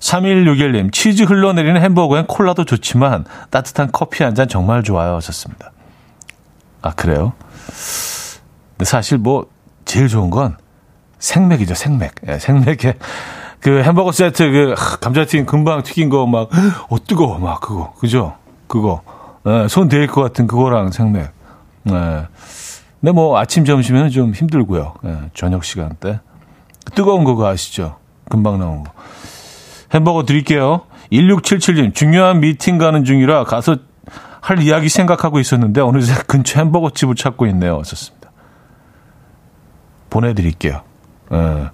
3161님, 0.00 0.92
치즈 0.92 1.22
흘러내리는 1.22 1.80
햄버거엔 1.80 2.26
콜라도 2.26 2.64
좋지만 2.64 3.24
따뜻한 3.50 3.90
커피 3.92 4.24
한 4.24 4.34
잔 4.34 4.48
정말 4.48 4.82
좋아요. 4.82 5.14
하셨습니다. 5.16 5.70
아, 6.82 6.90
그래요? 6.90 7.34
근데 8.76 8.84
사실 8.84 9.18
뭐, 9.18 9.46
제일 9.84 10.08
좋은 10.08 10.30
건 10.30 10.56
생맥이죠, 11.20 11.74
생맥. 11.74 12.14
예, 12.26 12.38
생맥에 12.40 12.94
그 13.62 13.82
햄버거 13.82 14.10
세트, 14.10 14.50
그, 14.50 14.74
감자튀김 15.00 15.46
금방 15.46 15.82
튀긴 15.82 16.08
거 16.08 16.26
막, 16.26 16.50
어, 16.88 16.96
뜨거워. 17.06 17.38
막 17.38 17.60
그거. 17.60 17.94
그죠? 18.00 18.36
그거. 18.66 19.02
예, 19.46 19.68
손 19.68 19.88
데일 19.88 20.08
것 20.08 20.20
같은 20.20 20.48
그거랑 20.48 20.90
생맥. 20.90 21.32
예. 21.90 22.26
근데 23.00 23.12
뭐 23.12 23.38
아침, 23.38 23.64
점심에는 23.64 24.10
좀 24.10 24.32
힘들고요. 24.32 24.94
예, 25.04 25.18
저녁 25.34 25.64
시간대. 25.64 26.20
뜨거운 26.94 27.22
거가 27.22 27.50
아시죠? 27.50 27.98
금방 28.28 28.58
나온 28.58 28.82
거. 28.82 28.92
햄버거 29.94 30.24
드릴게요. 30.24 30.82
1677님, 31.12 31.94
중요한 31.94 32.40
미팅 32.40 32.78
가는 32.78 33.04
중이라 33.04 33.44
가서 33.44 33.76
할 34.40 34.60
이야기 34.60 34.88
생각하고 34.88 35.38
있었는데 35.38 35.80
어느새 35.80 36.20
근처 36.26 36.58
햄버거 36.58 36.90
집을 36.90 37.14
찾고 37.14 37.46
있네요. 37.46 37.76
어었습니다 37.76 38.30
보내드릴게요. 40.10 40.82
예. 41.32 41.70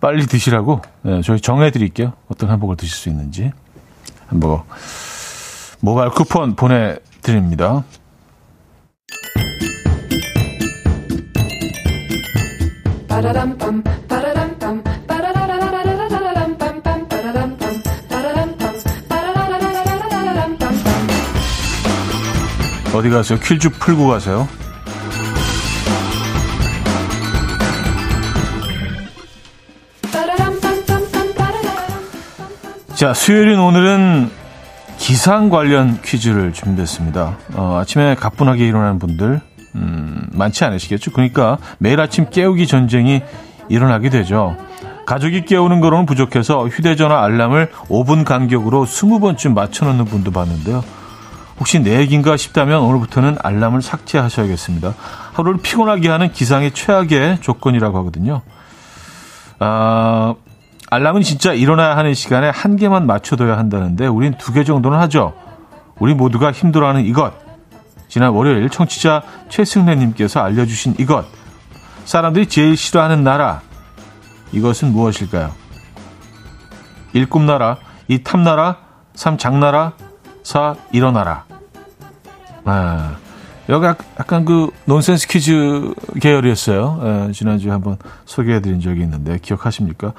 빨리 0.00 0.26
드시라고 0.26 0.80
예, 1.06 1.22
저희 1.22 1.40
정해드릴게요. 1.40 2.12
어떤 2.28 2.50
햄버거 2.50 2.76
드실 2.76 2.94
수 2.94 3.08
있는지. 3.08 3.52
햄버거. 4.30 4.64
모바일 5.80 6.10
쿠폰 6.10 6.54
보내드립니다. 6.54 7.84
어디 22.94 23.10
가세요? 23.10 23.38
퀴즈 23.40 23.68
풀고 23.70 24.08
가세요. 24.08 24.48
자, 32.98 33.14
수요일인 33.14 33.60
오늘은 33.60 34.28
기상 34.96 35.50
관련 35.50 36.02
퀴즈를 36.02 36.52
준비했습니다. 36.52 37.38
어, 37.54 37.78
아침에 37.80 38.16
가뿐하게 38.16 38.66
일어나는 38.66 38.98
분들 38.98 39.40
음, 39.76 40.26
많지 40.32 40.64
않으시겠죠? 40.64 41.12
그러니까 41.12 41.58
매일 41.78 42.00
아침 42.00 42.28
깨우기 42.28 42.66
전쟁이 42.66 43.22
일어나게 43.68 44.10
되죠. 44.10 44.56
가족이 45.06 45.44
깨우는 45.44 45.78
거로는 45.78 46.06
부족해서 46.06 46.66
휴대전화 46.66 47.22
알람을 47.22 47.70
5분 47.88 48.24
간격으로 48.24 48.84
20번쯤 48.84 49.54
맞춰놓는 49.54 50.04
분도 50.06 50.32
봤는데요. 50.32 50.82
혹시 51.60 51.78
내 51.78 52.00
얘기인가 52.00 52.36
싶다면 52.36 52.80
오늘부터는 52.80 53.36
알람을 53.40 53.80
삭제하셔야겠습니다. 53.80 54.96
하루를 55.34 55.60
피곤하게 55.62 56.08
하는 56.08 56.32
기상의 56.32 56.72
최악의 56.72 57.42
조건이라고 57.42 57.96
하거든요. 57.98 58.42
아, 59.60 60.34
알람은 60.90 61.22
진짜 61.22 61.52
일어나야 61.52 61.96
하는 61.96 62.14
시간에 62.14 62.48
한 62.48 62.76
개만 62.76 63.06
맞춰둬야 63.06 63.58
한다는데 63.58 64.06
우린 64.06 64.34
두 64.38 64.52
개 64.52 64.64
정도는 64.64 64.98
하죠. 65.00 65.34
우리 65.98 66.14
모두가 66.14 66.52
힘들어하는 66.52 67.04
이것. 67.04 67.32
지난 68.08 68.30
월요일 68.30 68.70
청취자 68.70 69.22
최승래님께서 69.50 70.40
알려주신 70.40 70.94
이것. 70.98 71.26
사람들이 72.06 72.46
제일 72.46 72.76
싫어하는 72.76 73.22
나라. 73.22 73.60
이것은 74.52 74.92
무엇일까요? 74.92 75.52
1. 77.12 77.28
꿈나라 77.28 77.76
2. 78.08 78.22
탐나라 78.22 78.78
3. 79.14 79.36
장나라 79.36 79.92
4. 80.42 80.74
일어나라 80.92 81.44
아, 82.64 83.16
여기 83.68 83.84
약간 83.86 84.44
그 84.44 84.70
논센스 84.86 85.28
퀴즈 85.28 85.94
계열이었어요. 86.20 87.00
예, 87.28 87.32
지난주에 87.32 87.70
한번 87.70 87.98
소개해드린 88.24 88.80
적이 88.80 89.02
있는데 89.02 89.38
기억하십니까? 89.38 90.14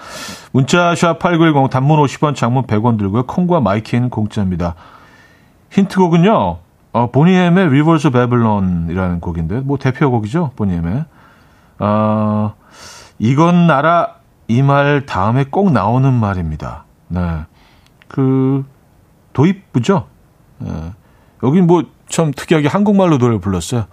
문자 0.52 0.94
샵 0.96 1.18
8910 1.20 1.72
단문 1.72 2.00
50원 2.00 2.36
장문 2.36 2.64
100원 2.64 3.00
들고요. 3.00 3.24
콩과 3.24 3.60
마이케이는 3.60 4.10
공짜입니다. 4.10 4.76
힌트곡은요. 5.72 6.58
어, 6.92 7.12
보니엠의 7.12 7.68
of 7.68 8.12
Babylon이라는 8.12 9.20
곡인데, 9.20 9.60
뭐 9.60 9.78
대표곡이죠, 9.78 10.52
보니엠의. 10.56 11.06
어, 11.80 12.54
이건 13.20 13.70
알아, 13.70 14.16
이말 14.48 15.06
다음에 15.06 15.46
꼭 15.46 15.72
나오는 15.72 16.12
말입니다. 16.12 16.86
네. 17.08 17.42
그, 18.08 18.66
도입부죠? 19.34 20.08
네. 20.60 20.94
여긴 21.44 21.68
뭐, 21.68 21.84
참 22.10 22.32
특이하게 22.36 22.68
한국말로 22.68 23.18
노래를 23.18 23.40
불렀어요. 23.40 23.86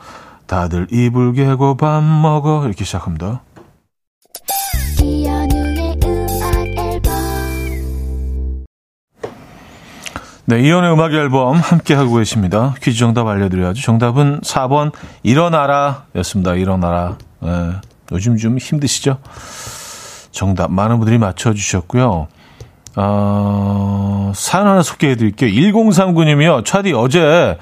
다들 0.46 0.86
이불 0.90 1.34
개고 1.34 1.76
밥 1.76 2.02
먹어. 2.02 2.64
이렇게 2.66 2.84
시작합니다. 2.84 3.42
네, 10.48 10.60
이연의 10.60 10.92
음악 10.92 11.12
앨범 11.12 11.56
함께 11.56 11.94
하고 11.94 12.14
계십니다. 12.14 12.74
퀴즈 12.80 12.98
정답 12.98 13.26
알려드려야죠. 13.26 13.82
정답은 13.82 14.40
4번 14.42 14.92
일어나라 15.24 16.04
였습니다. 16.14 16.54
일어나라. 16.54 17.18
네, 17.40 17.72
요즘 18.12 18.36
좀 18.36 18.56
힘드시죠? 18.56 19.18
정답 20.30 20.70
많은 20.70 20.98
분들이 20.98 21.18
맞춰주셨고요. 21.18 22.28
어, 22.94 24.32
사연 24.36 24.68
하나 24.68 24.82
소개해 24.82 25.16
드릴게요. 25.16 25.50
1039님이요. 25.50 26.64
차디 26.64 26.92
어제 26.92 27.58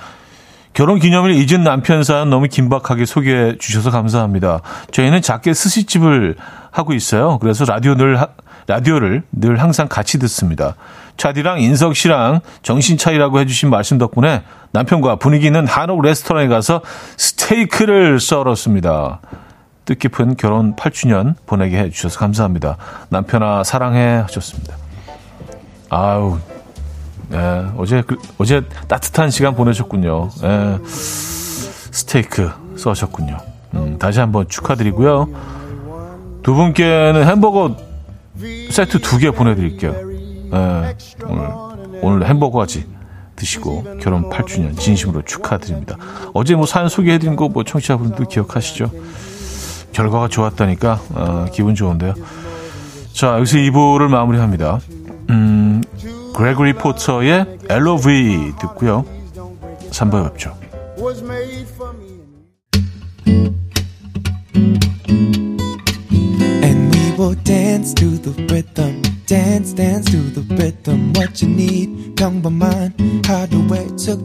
결혼 0.75 0.99
기념일 0.99 1.37
잊은 1.37 1.63
남편 1.63 2.03
사연 2.03 2.31
너무 2.31 2.49
긴박하게 2.49 3.07
소개해 3.07 3.59
주셔서 3.59 3.91
감사합니다. 3.91 4.61
저희는 4.91 5.23
작게 5.23 5.55
스시집을 5.55 6.35
하고 6.73 6.93
있어요. 6.93 7.39
그래서 7.39 7.65
라디오 7.65 7.95
늘, 7.95 8.19
라디오를 8.67 9.23
늘 9.31 9.63
항상 9.63 9.87
같이 9.89 10.19
듣습니다. 10.19 10.75
차디랑 11.17 11.61
인석 11.61 11.95
씨랑 11.95 12.41
정신 12.63 12.99
차이라고 12.99 13.39
해주신 13.39 13.71
말씀 13.71 13.99
덕분에 13.99 14.43
남편과 14.73 15.17
분위기 15.17 15.47
있는 15.47 15.65
한옥 15.69 16.03
레스토랑에 16.03 16.49
가서 16.49 16.83
스테이크를 17.17 18.19
썰었습니다. 18.19 19.21
뜻깊은 19.85 20.37
결혼 20.37 20.75
8주년 20.75 21.35
보내게 21.47 21.79
해주셔서 21.79 22.19
감사합니다. 22.19 22.79
남편아 23.11 23.63
사랑해 23.63 24.23
하셨습니다. 24.23 24.75
아우 25.89 26.41
예, 27.35 27.67
어제 27.77 28.03
그, 28.07 28.17
어제 28.39 28.63
따뜻한 28.89 29.31
시간 29.31 29.55
보내셨군요. 29.55 30.29
예, 30.45 30.79
스테이크 30.87 32.51
써셨군요. 32.77 33.37
음, 33.75 33.99
다시 33.99 34.21
한번 34.21 34.49
축하드리고요. 34.49 35.29
두 36.43 36.55
분께는 36.55 37.27
햄버거 37.27 37.77
세트 38.71 39.01
두 39.01 39.19
개 39.19 39.31
보내드릴게요. 39.31 39.93
예, 40.53 40.97
오늘 41.27 41.49
오늘 42.03 42.27
햄버거까지 42.29 42.87
드시고 43.37 43.99
결혼 44.01 44.29
8주년 44.31 44.79
진심으로 44.79 45.23
축하드립니다. 45.23 45.97
어제 46.35 46.55
뭐 46.55 46.67
사연 46.67 46.89
소개해드린 46.89 47.35
거 47.37 47.49
뭐 47.49 47.65
청취자분들 47.65 48.27
기억하시죠? 48.27 48.91
결과가 49.93 50.29
좋았다니까 50.29 51.01
어, 51.15 51.47
기분 51.53 51.75
좋은데요. 51.75 52.15
자 53.13 53.37
여기서 53.39 53.57
2부를 53.59 54.09
마무리합니다. 54.09 54.81
음, 55.31 55.81
그레고리 56.35 56.75
포터의 56.75 57.59
LOV 57.71 58.53
듣고요. 58.61 59.05
3부에 59.91 60.31
뵙죠. 60.31 60.55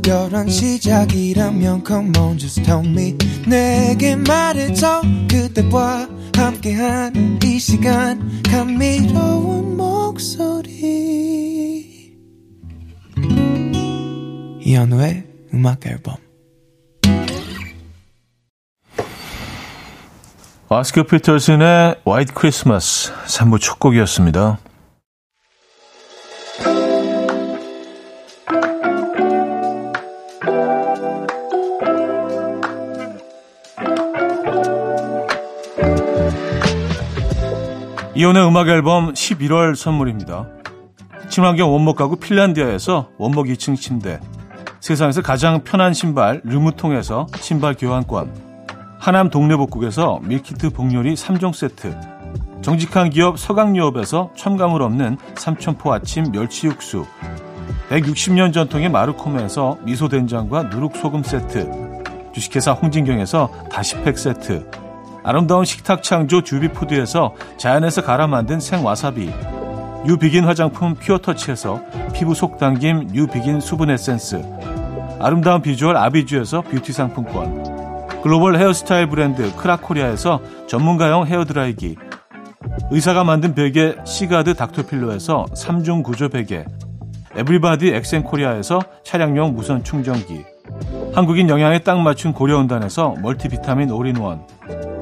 특별한 0.10 0.50
시작이라면 0.50 1.84
Come 1.86 2.12
on, 2.18 2.38
just 2.38 2.64
tell 2.64 2.86
me. 2.86 3.16
내게 3.48 4.16
말해줘. 4.16 5.02
그대와 5.30 6.08
함께한 6.36 7.40
이 7.44 7.60
시간. 7.60 8.42
감미 8.44 9.08
이현우의 14.70 15.24
음악 15.56 15.88
앨범 15.88 16.14
아스크 20.70 21.02
피터슨의 21.06 21.96
화이트 22.06 22.36
크리스마스 22.36 23.12
3부 23.26 23.60
첫 23.60 23.80
곡이었습니다. 23.80 24.60
이현우의 38.16 38.48
음악 38.48 38.68
앨범 38.68 39.14
11월 39.14 39.76
선물입니다. 39.76 40.48
친환경 41.32 41.74
원목 41.74 41.96
가구 41.96 42.18
핀란디아에서 42.18 43.10
원목 43.18 43.48
2층 43.48 43.76
침대 43.76 44.20
세상에서 44.80 45.22
가장 45.22 45.64
편한 45.64 45.94
신발 45.94 46.42
르무통에서 46.44 47.28
신발 47.36 47.76
교환권. 47.76 48.32
하남 48.98 49.30
동네복국에서 49.30 50.20
밀키트 50.24 50.72
복요리 50.72 51.16
3종 51.16 51.54
세트. 51.54 51.96
정직한 52.62 53.10
기업 53.10 53.40
서강유업에서 53.40 54.32
첨가물 54.36 54.82
없는 54.82 55.18
삼천포 55.36 55.94
아침 55.94 56.32
멸치 56.32 56.68
육수. 56.68 57.06
160년 57.90 58.54
전통의 58.54 58.90
마르코메에서 58.90 59.78
미소된장과 59.84 60.64
누룩소금 60.64 61.24
세트. 61.24 62.04
주식회사 62.34 62.72
홍진경에서 62.74 63.52
다시팩 63.72 64.18
세트. 64.18 64.70
아름다운 65.24 65.66
식탁 65.66 66.04
창조 66.04 66.42
주비푸드에서 66.42 67.36
자연에서 67.58 68.04
갈아 68.04 68.28
만든 68.28 68.60
생와사비. 68.60 69.30
뉴비긴 70.06 70.46
화장품 70.46 70.96
퓨어터치에서 70.96 71.82
피부 72.14 72.34
속 72.34 72.58
당김 72.58 73.08
뉴비긴 73.12 73.60
수분 73.60 73.90
에센스 73.90 74.42
아름다운 75.20 75.62
비주얼 75.62 75.98
아비주에서 75.98 76.62
뷰티 76.62 76.94
상품권. 76.94 78.00
글로벌 78.22 78.58
헤어스타일 78.58 79.08
브랜드 79.08 79.54
크라코리아에서 79.56 80.42
전문가용 80.68 81.28
헤어드라이기. 81.28 81.96
의사가 82.92 83.24
만든 83.24 83.54
베개 83.54 83.98
시가드 84.06 84.56
닥터필로에서 84.56 85.46
3중 85.54 86.04
구조 86.04 86.30
베개. 86.30 86.66
에브리바디 87.36 87.90
엑센코리아에서 87.90 88.82
차량용 89.04 89.54
무선 89.54 89.84
충전기. 89.84 90.44
한국인 91.14 91.50
영양에 91.50 91.80
딱 91.80 92.00
맞춘 92.00 92.34
고려은단에서 92.34 93.16
멀티비타민 93.22 93.92
올인원. 93.92 94.42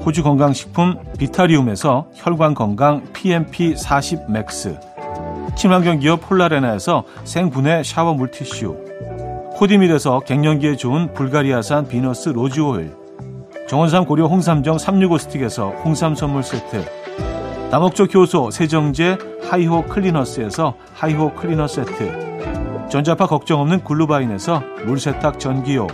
호주 0.04 0.24
건강식품 0.24 0.98
비타리움에서 1.18 2.08
혈관 2.16 2.54
건강 2.54 3.04
PMP 3.14 3.76
40 3.76 4.32
맥스. 4.32 4.80
친환경 5.56 6.00
기업 6.00 6.22
폴라레나에서 6.22 7.04
생분해 7.24 7.84
샤워 7.84 8.14
물티슈 8.14 8.87
코디밀에서 9.58 10.20
갱년기에 10.20 10.76
좋은 10.76 11.12
불가리아산 11.15 11.88
비너스 11.88 12.30
로즈 12.30 12.60
오일 12.60 12.93
정원삼 13.67 14.06
고려 14.06 14.28
홍삼정 14.28 14.78
365 14.78 15.17
스틱에서 15.17 15.70
홍삼 15.84 16.13
선물 16.13 16.43
세트 16.43 16.86
다목적 17.72 18.13
효소 18.13 18.52
세정제 18.52 19.17
하이호 19.50 19.86
클리너스에서 19.86 20.76
하이호 20.93 21.34
클리너 21.34 21.67
세트 21.67 22.88
전자파 22.89 23.26
걱정 23.26 23.62
없는 23.62 23.84
글루바인에서 23.84 24.62
물세탁 24.86 25.39
전기요 25.39 25.88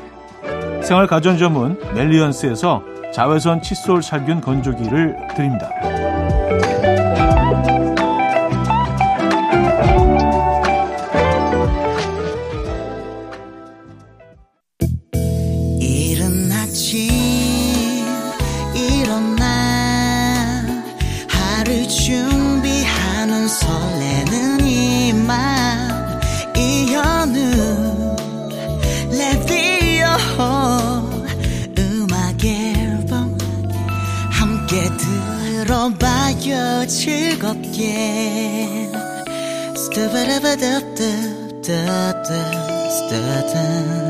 생활 0.84 1.08
가전 1.08 1.38
전문 1.38 1.80
멜리언스에서 1.96 2.84
자외선 3.14 3.62
칫솔 3.62 4.04
살균 4.04 4.42
건조기를 4.42 5.16
드립니다. 5.38 5.70
즐겁 43.04 44.03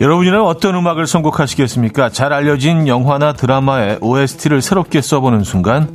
여러분이는 0.00 0.40
어떤 0.42 0.74
음악을 0.74 1.06
선곡하시겠습니까? 1.06 2.10
잘 2.10 2.32
알려진 2.32 2.86
영화나 2.86 3.32
드라마의 3.32 3.98
OST를 4.02 4.60
새롭게 4.60 5.00
써보는 5.00 5.42
순간 5.42 5.88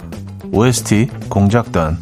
OST 0.51 1.07
공작단 1.29 1.99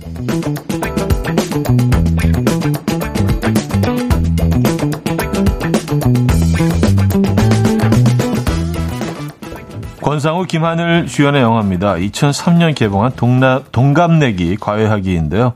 권상우 10.01 10.45
김하늘 10.45 11.05
주연의 11.05 11.41
영화입니다. 11.41 11.93
2003년 11.93 12.73
개봉한 12.73 13.12
동나, 13.15 13.62
동갑내기 13.71 14.58
과외하기인데요. 14.60 15.53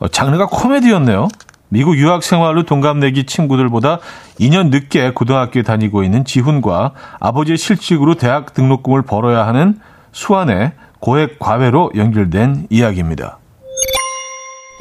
어, 0.00 0.08
장르가 0.08 0.46
코미디였네요. 0.46 1.28
미국 1.68 1.96
유학 1.96 2.24
생활로 2.24 2.64
동갑내기 2.64 3.26
친구들보다 3.26 4.00
2년 4.40 4.70
늦게 4.70 5.12
고등학교에 5.12 5.62
다니고 5.62 6.02
있는 6.02 6.24
지훈과 6.24 6.94
아버지의 7.20 7.58
실직으로 7.58 8.14
대학 8.16 8.54
등록금을 8.54 9.02
벌어야 9.02 9.46
하는 9.46 9.78
수완의 10.10 10.72
고액 10.98 11.38
과외로 11.38 11.92
연결된 11.94 12.66
이야기입니다. 12.70 13.38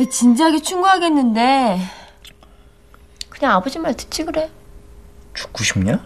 진지하게 0.09 0.61
충고하겠는데 0.61 1.79
그냥 3.29 3.55
아버지 3.55 3.77
말 3.77 3.95
듣지 3.95 4.23
그래. 4.23 4.49
죽고 5.33 5.63
싶냐? 5.63 5.99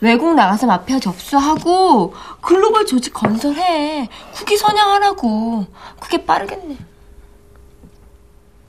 외국 0.00 0.34
나가서 0.34 0.66
마피아 0.66 0.98
접수하고 0.98 2.14
글로벌 2.42 2.84
조직 2.84 3.14
건설해. 3.14 4.08
국기 4.34 4.56
선양하라고. 4.56 5.66
그게 6.00 6.26
빠르겠네. 6.26 6.76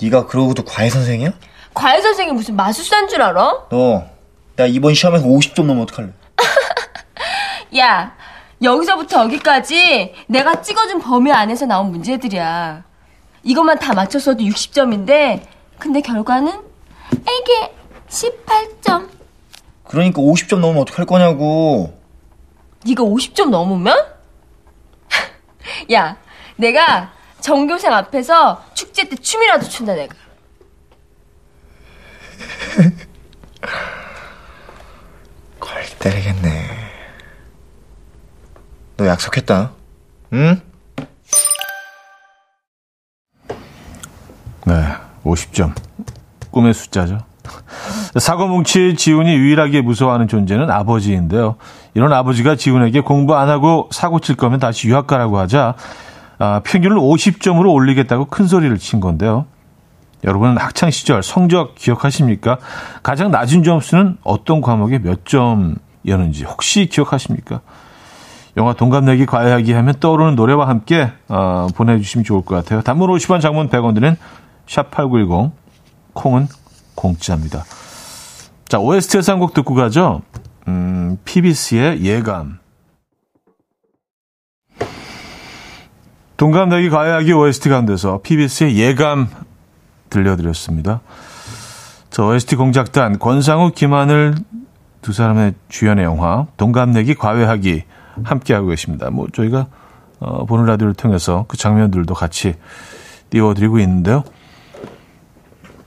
네가 0.01 0.27
그러고도 0.27 0.63
과외 0.63 0.89
선생이야? 0.89 1.31
과외 1.73 2.01
선생이 2.01 2.31
무슨 2.31 2.55
마술사인 2.55 3.07
줄 3.07 3.21
알아? 3.21 3.67
너, 3.69 4.05
나 4.55 4.65
이번 4.65 4.93
시험에서 4.93 5.25
50점 5.25 5.62
넘으면 5.63 5.83
어떡할래? 5.83 6.10
야, 7.77 8.15
여기서부터 8.62 9.23
여기까지 9.23 10.13
내가 10.27 10.62
찍어준 10.62 10.99
범위 11.01 11.31
안에서 11.31 11.65
나온 11.65 11.91
문제들이야. 11.91 12.83
이것만 13.43 13.79
다 13.79 13.93
맞췄어도 13.93 14.43
60점인데, 14.43 15.41
근데 15.77 16.01
결과는 16.01 16.51
에게 17.12 17.73
18점. 18.10 19.10
그러니까 19.83 20.21
50점 20.21 20.60
넘으면 20.60 20.81
어떡할 20.81 21.05
거냐고. 21.05 21.97
네가 22.86 23.03
50점 23.03 23.49
넘으면? 23.49 23.95
야, 25.93 26.17
내가 26.55 27.12
전교생 27.47 27.93
앞에서 27.93 28.62
축제 28.73 29.07
때 29.07 29.15
춤이라도 29.15 29.69
춘다 29.69 29.95
내가. 29.95 30.13
걸 35.57 35.81
때리겠네. 35.97 36.67
너 38.97 39.07
약속했다. 39.07 39.71
응? 40.33 40.62
네, 44.65 44.73
50점. 45.23 45.73
꿈의 46.51 46.73
숫자죠. 46.73 47.19
사고 48.19 48.47
뭉치 48.47 48.97
지훈이 48.97 49.33
유일하게 49.33 49.83
무서워하는 49.83 50.27
존재는 50.27 50.69
아버지인데요. 50.69 51.55
이런 51.93 52.12
아버지가 52.12 52.57
지훈에게 52.57 52.99
공부 52.99 53.38
안 53.38 53.47
하고 53.47 53.88
사고 53.93 54.19
칠 54.19 54.36
거면 54.36 54.60
다시 54.60 54.89
유학 54.89 55.07
가라고 55.07 55.39
하자 55.39 55.75
아, 56.39 56.62
평균을 56.63 56.97
50점으로 56.97 57.71
올리겠다고 57.73 58.26
큰 58.26 58.47
소리를 58.47 58.78
친 58.78 59.00
건데요. 59.00 59.45
여러분은 60.23 60.58
학창 60.58 60.89
시절 60.91 61.21
성적 61.23 61.76
기억하십니까? 61.76 62.58
가장 63.04 63.32
낮은 63.32 63.63
점수는 63.63 64.17
어떤 64.23 64.62
과목에 64.62 65.00
몇 65.00 65.26
점이었는지 65.26 66.43
혹시 66.43 66.88
기억하십니까? 66.88 67.62
영화 68.58 68.73
동갑내기 68.73 69.28
과외하기 69.28 69.71
하면 69.73 69.93
떠오르는 70.00 70.36
노래와 70.36 70.67
함께 70.67 71.12
어, 71.28 71.67
보내주시면 71.76 72.23
좋을 72.26 72.41
것 72.43 72.56
같아요. 72.56 72.82
단문 72.82 73.10
50원, 73.10 73.39
장문 73.41 73.69
100원 73.69 73.93
드는 73.93 74.15
샵8910 74.65 75.52
콩은 76.13 76.47
공짜입니다. 76.95 77.63
자, 78.67 78.80
OST에서 78.80 79.32
한 79.34 79.39
곡 79.39 79.54
듣고 79.54 79.76
가죠. 79.76 80.21
음, 80.67 81.17
PBC의 81.23 82.04
예감. 82.04 82.58
동갑내기 86.38 86.91
과외하기 86.91 87.34
OST 87.34 87.69
가운데서 87.69 88.21
PBC의 88.21 88.78
예감 88.78 89.28
들려드렸습니다. 90.10 91.02
저 92.12 92.26
OST 92.28 92.56
공작단 92.56 93.17
권상우, 93.17 93.71
김하늘 93.71 94.36
두 95.02 95.13
사람의 95.13 95.56
주연의 95.67 96.06
영화 96.06 96.45
동갑내기 96.58 97.15
과외하기 97.15 97.84
함께하고 98.23 98.67
계십니다. 98.67 99.10
뭐 99.10 99.28
저희가 99.34 99.67
어, 100.19 100.45
보는 100.45 100.65
라디오를 100.65 100.93
통해서 100.93 101.45
그 101.47 101.58
장면들도 101.58 102.13
같이 102.13 102.56
띄워드리고 103.30 103.80
있는데요. 103.80 104.23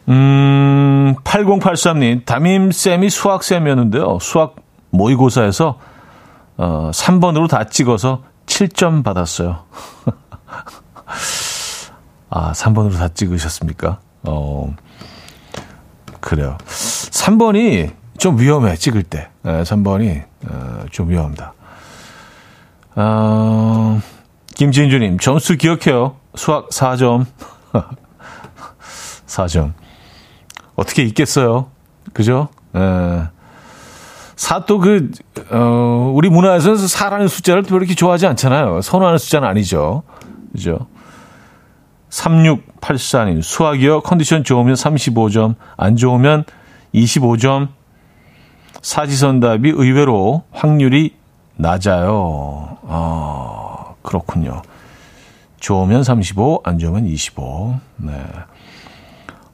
음, 0.08 1.14
8083님, 1.22 2.24
담임쌤이 2.24 3.08
수학쌤이었는데요. 3.08 4.18
수학 4.20 4.56
모의고사에서 4.90 5.78
어, 6.56 6.90
3번으로 6.92 7.48
다 7.48 7.64
찍어서 7.64 8.22
7점 8.46 9.04
받았어요. 9.04 9.60
아, 12.30 12.52
3번으로 12.52 12.96
다 12.96 13.08
찍으셨습니까? 13.08 14.00
어, 14.22 14.74
그래요. 16.20 16.56
3번이 16.66 17.92
좀 18.18 18.38
위험해, 18.38 18.76
찍을 18.76 19.02
때. 19.02 19.30
네, 19.42 19.62
3번이 19.62 20.24
어, 20.48 20.84
좀 20.90 21.10
위험합니다. 21.10 21.54
어, 22.96 24.00
김진주님, 24.54 25.18
점수 25.18 25.56
기억해요. 25.56 26.16
수학 26.34 26.68
4점. 26.68 27.26
4점. 29.26 29.72
어떻게 30.76 31.02
있겠어요? 31.04 31.70
그죠? 32.12 32.48
예. 32.76 33.28
사또 34.36 34.78
그, 34.78 35.10
어, 35.50 36.12
우리 36.14 36.30
문화에서 36.30 36.74
사라는 36.74 37.28
숫자를 37.28 37.62
또 37.62 37.76
이렇게 37.76 37.94
좋아하지 37.94 38.26
않잖아요. 38.26 38.80
선호하는 38.80 39.18
숫자는 39.18 39.46
아니죠. 39.46 40.02
그죠? 40.52 40.86
3684님, 42.10 43.42
수학이요. 43.42 44.00
컨디션 44.02 44.42
좋으면 44.44 44.74
35점, 44.74 45.54
안 45.76 45.96
좋으면 45.96 46.44
25점. 46.94 47.68
사지선 48.82 49.40
답이 49.40 49.70
의외로 49.70 50.44
확률이 50.50 51.14
낮아요. 51.56 52.78
아, 52.88 53.94
그렇군요. 54.02 54.62
좋으면 55.60 56.02
35, 56.02 56.62
안 56.64 56.78
좋으면 56.78 57.06
25. 57.06 57.78
네. 57.96 58.12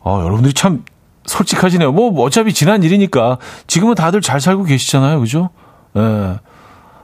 어, 0.00 0.20
여러분들이 0.22 0.54
참 0.54 0.84
솔직하시네요. 1.24 1.90
뭐, 1.92 2.22
어차피 2.22 2.54
지난 2.54 2.84
일이니까 2.84 3.38
지금은 3.66 3.96
다들 3.96 4.20
잘 4.20 4.40
살고 4.40 4.64
계시잖아요. 4.64 5.18
그죠? 5.20 5.50
예. 5.96 6.38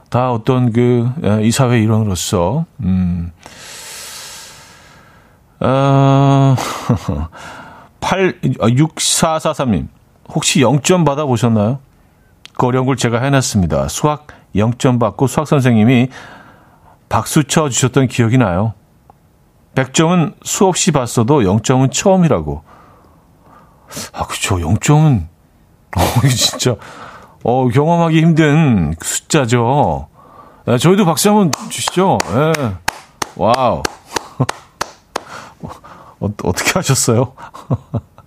다 0.09 0.31
어떤 0.31 0.71
그, 0.71 1.11
예, 1.23 1.45
이 1.45 1.51
사회 1.51 1.81
일원으로서, 1.81 2.65
음. 2.81 3.31
어, 5.63 6.55
8, 8.01 8.41
6443님. 8.41 9.87
혹시 10.29 10.59
0점 10.59 11.05
받아보셨나요? 11.05 11.79
그 12.57 12.67
어려운 12.67 12.85
걸 12.85 12.95
제가 12.97 13.19
해놨습니다. 13.21 13.87
수학 13.87 14.27
0점 14.55 14.99
받고 14.99 15.27
수학 15.27 15.47
선생님이 15.47 16.09
박수 17.09 17.45
쳐 17.45 17.69
주셨던 17.69 18.07
기억이 18.07 18.37
나요. 18.37 18.73
100점은 19.75 20.35
수없이 20.43 20.91
봤어도 20.91 21.41
0점은 21.41 21.91
처음이라고. 21.91 22.63
아, 24.13 24.25
그쵸. 24.27 24.57
0점은, 24.57 25.27
어, 25.97 26.27
진짜, 26.27 26.75
어, 27.43 27.67
경험하기 27.69 28.21
힘든 28.21 28.95
숫자죠. 29.01 30.07
네, 30.65 30.77
저희도 30.77 31.05
박수 31.05 31.29
한번 31.29 31.51
주시죠. 31.69 32.17
네. 32.33 32.75
Wow. 33.35 33.81
어, 36.23 36.29
어떻게 36.43 36.71
하셨어요? 36.79 37.33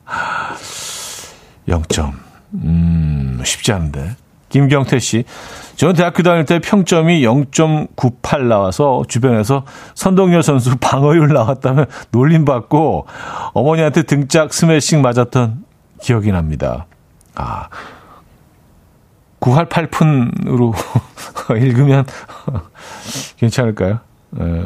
0점. 1.67 2.13
음, 2.55 3.41
쉽지 3.45 3.73
않은데. 3.73 4.17
김경태 4.49 4.99
씨. 5.01 5.25
저는 5.75 5.95
대학교 5.95 6.23
다닐 6.23 6.45
때 6.45 6.61
평점이 6.61 7.23
0.98 7.23 8.45
나와서 8.45 9.03
주변에서 9.09 9.65
선동열 9.95 10.43
선수 10.43 10.77
방어율 10.81 11.29
나왔다며 11.29 11.87
놀림받고 12.13 13.07
어머니한테 13.53 14.05
등짝 14.05 14.55
스매싱 14.55 15.03
맞았던 15.03 15.65
기억이 16.01 16.31
납니다. 16.31 16.87
아. 17.35 17.69
9할팔푼으로 19.41 20.75
읽으면 21.61 22.07
괜찮을까요? 23.37 24.01
예. 24.41 24.65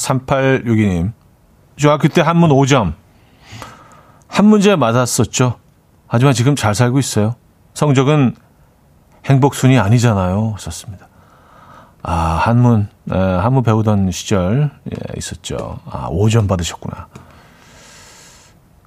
3862님. 0.00 1.12
중학교 1.76 2.08
때 2.08 2.20
한문 2.20 2.50
5점. 2.50 2.94
한 4.28 4.46
문제 4.46 4.76
맞았었죠. 4.76 5.56
하지만 6.06 6.32
지금 6.34 6.56
잘 6.56 6.74
살고 6.74 6.98
있어요. 6.98 7.34
성적은 7.74 8.34
행복순이 9.26 9.78
아니잖아요. 9.78 10.56
썼습니다. 10.58 11.08
아, 12.02 12.12
한문, 12.12 12.88
에, 13.12 13.16
한문 13.16 13.62
배우던 13.62 14.10
시절 14.10 14.70
예, 14.90 14.96
있었죠. 15.18 15.78
아, 15.84 16.08
5점 16.10 16.48
받으셨구나. 16.48 17.08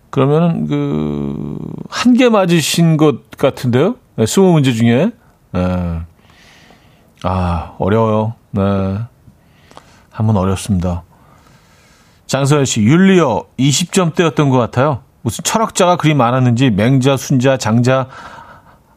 그러면은 0.09 0.67
그한 0.67 2.13
개 2.15 2.29
맞으신 2.29 2.97
것 2.97 3.31
같은데요? 3.31 3.95
네, 4.15 4.25
20문제 4.25 4.75
중에. 4.75 5.11
네. 5.51 6.01
아, 7.23 7.75
어려워요. 7.79 8.33
네. 8.51 8.99
한번 10.13 10.37
어렵습니다. 10.37 11.03
장서연 12.27 12.65
씨, 12.65 12.81
윤리어 12.83 13.45
20점대였던 13.59 14.49
것 14.49 14.57
같아요. 14.57 15.01
무슨 15.23 15.43
철학자가 15.43 15.97
그리 15.97 16.13
많았는지 16.13 16.69
맹자, 16.69 17.17
순자, 17.17 17.57
장자, 17.57 18.07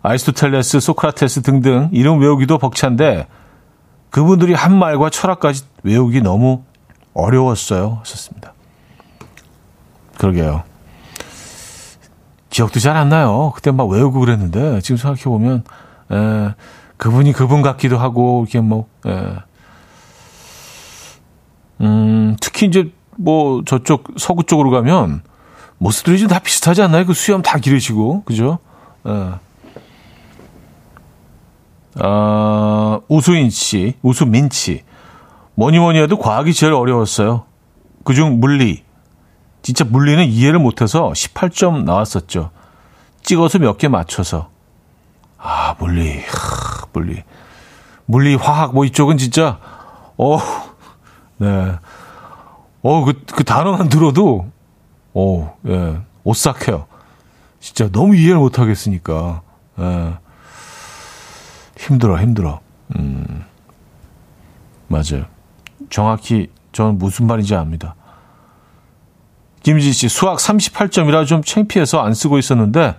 아리스토텔레스, 0.03 0.79
소크라테스 0.81 1.43
등등 1.43 1.89
이름 1.93 2.21
외우기도 2.21 2.59
벅찬데 2.59 3.27
그분들이 4.11 4.55
한 4.55 4.79
말과 4.79 5.11
철학까지 5.11 5.65
외우기 5.83 6.21
너무 6.21 6.63
어려웠어요. 7.15 7.99
하셨습니다. 8.01 8.53
그러게요. 10.19 10.63
기억도 12.51 12.79
잘 12.81 12.97
안 12.97 13.09
나요. 13.09 13.53
그때 13.55 13.71
막 13.71 13.89
외우고 13.89 14.21
그랬는데 14.21 14.81
지금 14.81 14.97
생각해 14.97 15.25
보면 15.25 15.65
에, 16.13 16.55
그분이 16.97 17.33
그분 17.33 17.63
같기도 17.63 17.99
하고 17.99 18.45
이렇게 18.47 18.61
뭐 18.61 18.87
에. 19.07 19.37
음, 21.81 22.37
특히 22.41 22.67
이제 22.67 22.91
뭐 23.19 23.63
저쪽 23.67 24.05
서구 24.19 24.45
쪽으로 24.45 24.71
가면 24.71 25.23
모습들이 25.79 26.19
좀 26.19 26.29
다 26.29 26.39
비슷하지 26.39 26.83
않나요? 26.83 27.05
그 27.07 27.13
수염 27.15 27.43
다 27.43 27.59
기르시고 27.59 28.23
그죠? 28.25 28.59
에. 29.07 29.11
아, 31.99 33.01
우수인 33.09 33.51
씨, 33.51 33.95
우수민 34.03 34.49
씨. 34.51 34.83
뭐니 35.55 35.79
뭐니 35.79 35.99
해도 36.01 36.19
과학이 36.19 36.53
제일 36.53 36.75
어려웠어요. 36.75 37.45
그중 38.05 38.41
물리. 38.41 38.85
진짜 39.63 39.85
물리는 39.85 40.25
이해를 40.27 40.59
못해서 40.61 41.11
18점 41.11 41.85
나왔었죠. 41.85 42.51
찍어서 43.23 43.59
몇 43.59 43.79
개 43.79 43.89
맞춰서. 43.89 44.51
아, 45.39 45.75
물리. 45.79 46.21
하, 46.21 46.87
물리. 46.93 47.23
물리, 48.05 48.35
화학, 48.37 48.75
뭐 48.75 48.85
이쪽은 48.85 49.17
진짜, 49.19 49.59
어, 50.19 50.39
네. 51.39 51.79
어, 52.83 53.05
그, 53.05 53.25
그 53.35 53.45
단어만 53.45 53.89
들어도, 53.89 54.51
어, 55.15 55.57
예, 55.67 56.01
오싹해요. 56.25 56.87
진짜 57.61 57.89
너무 57.91 58.15
이해를 58.15 58.37
못 58.37 58.59
하겠으니까. 58.59 59.43
예. 59.81 60.15
힘들어, 61.79 62.19
힘들어. 62.19 62.61
음, 62.99 63.45
맞아요. 64.89 65.25
정확히 65.91 66.51
저는 66.73 66.99
무슨 66.99 67.27
말인지 67.27 67.55
압니다. 67.55 67.95
김지 69.63 69.93
씨, 69.93 70.09
수학 70.09 70.39
38점이라 70.39 71.27
좀 71.27 71.43
창피해서 71.43 72.01
안 72.01 72.15
쓰고 72.15 72.39
있었는데, 72.39 72.95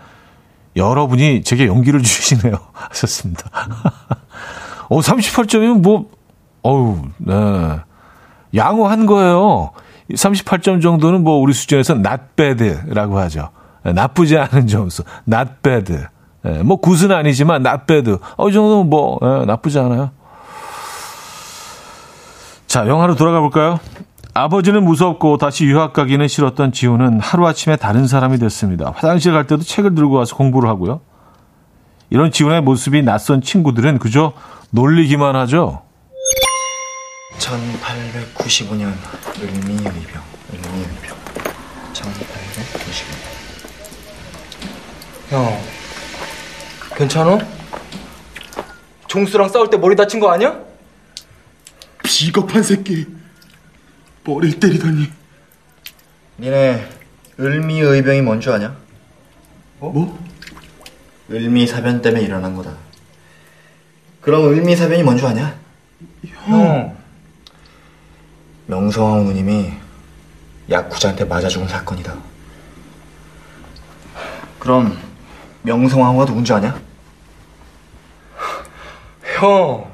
여러분이 0.75 1.43
제게 1.43 1.65
용기를 1.65 2.01
주시네요. 2.03 2.55
하셨습니다. 2.73 3.49
어, 4.89 4.99
38점이면 4.99 5.81
뭐, 5.81 6.11
어우, 6.61 7.07
네. 7.19 7.79
양호한 8.55 9.05
거예요. 9.05 9.71
38점 10.11 10.81
정도는 10.81 11.23
뭐 11.23 11.37
우리 11.37 11.53
수준에서 11.53 11.95
not 11.95 12.21
bad라고 12.35 13.19
하죠. 13.19 13.49
네, 13.83 13.93
나쁘지 13.93 14.37
않은 14.37 14.67
점수. 14.67 15.03
not 15.27 15.51
bad. 15.61 15.93
예, 16.45 16.63
뭐 16.63 16.77
굿은 16.77 17.11
아니지만 17.11 17.65
not 17.65 17.85
bad. 17.87 18.17
어, 18.37 18.49
이 18.49 18.53
정도는 18.53 18.89
뭐 18.89 19.19
예, 19.21 19.45
나쁘지 19.45 19.79
않아요. 19.79 20.11
자, 22.67 22.87
영화로 22.87 23.15
돌아가 23.15 23.39
볼까요? 23.39 23.79
아버지는 24.33 24.83
무섭고 24.83 25.37
다시 25.37 25.65
유학 25.65 25.93
가기는 25.93 26.27
싫었던 26.27 26.71
지우는 26.71 27.19
하루아침에 27.19 27.75
다른 27.75 28.05
사람이 28.05 28.37
됐습니다. 28.37 28.93
화장실 28.95 29.33
갈 29.33 29.47
때도 29.47 29.63
책을 29.63 29.95
들고 29.95 30.15
와서 30.15 30.35
공부를 30.35 30.69
하고요. 30.69 31.01
이런 32.09 32.31
지훈의 32.31 32.61
모습이 32.61 33.01
낯선 33.01 33.41
친구들은 33.41 33.97
그저 33.97 34.33
놀리기만 34.69 35.35
하죠. 35.35 35.81
1895년 37.39 38.93
을미의병, 39.41 40.23
을미의병. 40.53 41.17
1895년. 41.93 43.27
형, 45.29 45.61
괜찮아? 46.95 47.37
종수랑 49.07 49.49
싸울 49.49 49.69
때 49.69 49.77
머리 49.77 49.95
다친 49.95 50.19
거 50.19 50.31
아니야? 50.31 50.59
비겁한 52.03 52.63
새끼. 52.63 53.05
머리를 54.23 54.59
때리다니. 54.59 55.09
니네 56.39 56.89
을미의병이 57.39 58.21
뭔 58.21 58.39
줄 58.41 58.53
아냐? 58.53 58.75
뭐? 59.79 60.17
을미사변 61.29 62.01
때문에 62.01 62.23
일어난 62.23 62.55
거다. 62.55 62.75
그럼 64.21 64.45
을미사변이 64.49 65.03
뭔 65.03 65.17
줄 65.17 65.27
아냐? 65.27 65.55
형, 66.45 66.97
명성황 68.67 69.25
누님이 69.25 69.73
야쿠자한테 70.69 71.25
맞아 71.25 71.47
죽은 71.47 71.67
사건이다. 71.67 72.13
그럼 74.59 74.97
명성황후가 75.61 76.25
누군지 76.25 76.51
아냐? 76.53 76.79
형, 79.39 79.89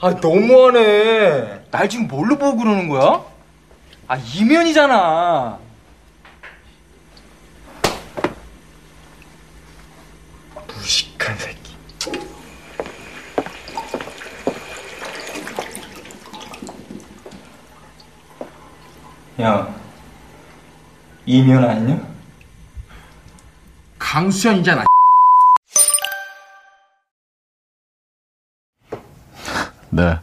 아 0.00 0.10
너무하네. 0.10 1.64
날 1.70 1.88
지금 1.88 2.06
뭘로 2.06 2.38
보고 2.38 2.58
그러는 2.58 2.88
거야? 2.88 3.24
아 4.06 4.16
이면이잖아. 4.16 5.58
무식한 10.68 11.36
새끼. 11.36 11.57
야, 19.40 19.72
이면 21.24 21.64
아니냐? 21.64 22.00
강수현이잖아. 23.96 24.84
네. 29.90 30.18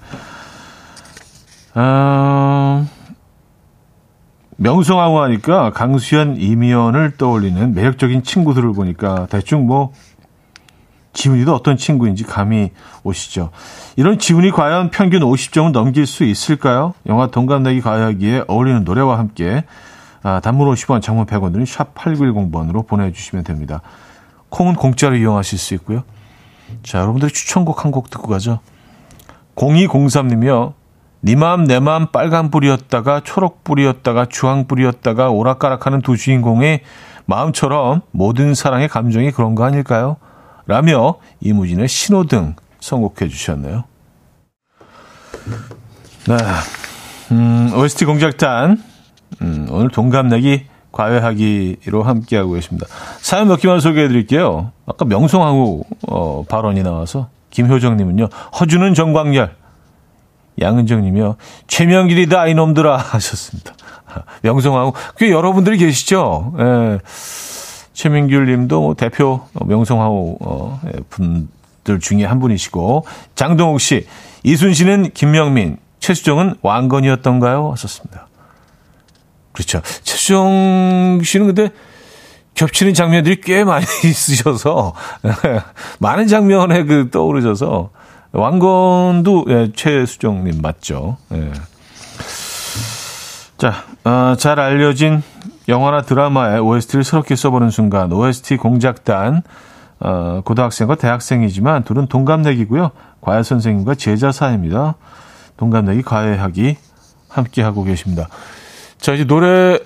어, 1.76 2.86
명성황후 4.58 5.22
하니까 5.22 5.72
강수현, 5.72 6.36
이미연을 6.38 7.16
떠올리는 7.18 7.74
매력적인 7.74 8.24
친구들을 8.24 8.74
보니까 8.74 9.28
대충 9.30 9.66
뭐 9.66 9.94
지훈이도 11.16 11.56
어떤 11.56 11.78
친구인지 11.78 12.24
감이 12.26 12.70
오시죠. 13.04 13.50
이런 13.96 14.20
지훈이 14.20 14.52
과연 14.52 14.92
평균 14.92 15.22
50점을 15.22 15.72
넘길 15.72 16.06
수 16.06 16.24
있을까요? 16.24 16.94
영화 17.08 17.26
동갑내기 17.28 17.82
가야기에 17.82 18.44
어울리는 18.48 18.84
노래와 18.84 19.18
함께 19.18 19.64
아, 20.22 20.40
단문 20.40 20.72
50원, 20.74 21.02
장문 21.02 21.26
100원 21.26 21.52
들은 21.54 21.66
샵 21.66 21.96
8910번으로 21.96 22.86
보내주시면 22.88 23.44
됩니다. 23.44 23.82
콩은 24.50 24.76
공짜로 24.76 25.16
이용하실 25.16 25.58
수 25.58 25.74
있고요. 25.76 26.04
자, 26.84 27.00
여러분들 27.00 27.30
추천곡 27.30 27.84
한 27.86 27.92
곡 27.92 28.10
듣고 28.10 28.28
가죠. 28.28 28.60
0203님이요. 29.56 30.74
니맘 31.24 31.66
내 31.66 31.80
맘 31.80 32.12
빨간불이었다가 32.12 33.22
초록불이었다가 33.24 34.26
주황불이었다가 34.28 35.30
오락가락하는 35.30 36.02
두 36.02 36.18
주인공의 36.18 36.82
마음처럼 37.26 38.02
모든 38.12 38.54
사랑의 38.54 38.88
감정이 38.88 39.32
그런 39.32 39.56
거 39.56 39.64
아닐까요? 39.64 40.18
라며 40.68 41.16
이무진의 41.42 41.88
신호등 41.88 42.56
선곡해 42.80 43.30
주셨네요. 43.30 43.84
네. 46.28 46.36
음, 47.32 47.72
OST 47.76 48.06
공작단. 48.06 48.82
음, 49.42 49.68
오늘 49.70 49.90
동갑내기 49.90 50.66
과외하기로 50.92 52.04
함께하고 52.04 52.54
계십니다. 52.54 52.88
사연 53.20 53.48
몇 53.48 53.58
개만 53.58 53.80
소개해 53.80 54.08
드릴게요. 54.08 54.72
아까 54.86 55.06
명성황후 55.06 55.84
어, 56.08 56.44
발언이 56.48 56.84
나와서 56.84 57.30
김효정님은요. 57.50 58.30
허주는 58.60 58.94
정광열. 58.94 59.56
양은정님이요. 60.62 61.36
최명길이다 61.68 62.48
이놈들아 62.48 62.96
하셨습니다. 62.98 63.74
명성황후. 64.42 64.94
꽤 65.18 65.32
여러분들이 65.32 65.78
계시죠. 65.78 66.54
예. 66.60 67.00
최민귤 67.96 68.46
님도 68.46 68.82
뭐 68.82 68.94
대표 68.94 69.42
명성황후 69.54 70.38
어, 70.42 70.82
예, 70.86 71.00
분들 71.10 72.00
중에 72.02 72.26
한 72.26 72.40
분이시고, 72.40 73.06
장동욱 73.34 73.80
씨, 73.80 74.06
이순신은 74.44 75.12
김명민, 75.14 75.78
최수정은 76.00 76.56
왕건이었던가요? 76.62 77.72
하셨습니다. 77.72 78.28
그렇죠. 79.54 79.82
최수정 80.04 81.22
씨는 81.24 81.48
근데 81.48 81.70
겹치는 82.54 82.94
장면들이 82.94 83.40
꽤 83.42 83.64
많이 83.64 83.86
있으셔서, 84.04 84.94
많은 86.00 86.28
장면에 86.28 86.84
그 86.84 87.10
떠오르셔서, 87.10 87.92
왕건도 88.34 89.46
예, 89.48 89.72
최수정님 89.74 90.62
맞죠. 90.62 91.16
예. 91.32 91.54
자, 93.58 93.86
어, 94.04 94.36
잘 94.38 94.60
알려진 94.60 95.24
영화나 95.68 96.02
드라마의 96.02 96.60
OST를 96.60 97.04
새롭게 97.04 97.36
써보는 97.36 97.70
순간 97.72 98.12
OST 98.12 98.58
공작단 98.58 99.42
어, 100.00 100.42
고등학생과 100.44 100.96
대학생이지만 100.96 101.84
둘은 101.84 102.08
동갑내기고요. 102.08 102.92
과외 103.22 103.42
선생님과 103.44 103.96
제자 103.96 104.32
사이입니다. 104.32 104.96
동갑내기 105.58 106.04
과외하기 106.04 106.78
함께 107.30 107.62
하고 107.64 107.84
계십니다. 107.84 108.28
자 109.00 109.14
이제 109.14 109.24
노래를 109.24 109.82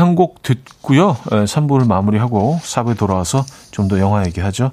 한 0.00 0.14
곡 0.16 0.42
듣고요. 0.42 1.16
3부를 1.26 1.86
마무리하고 1.86 2.58
4부에 2.62 2.96
돌아와서 2.98 3.44
좀 3.70 3.88
더 3.88 3.98
영화 4.00 4.24
얘기하죠. 4.26 4.70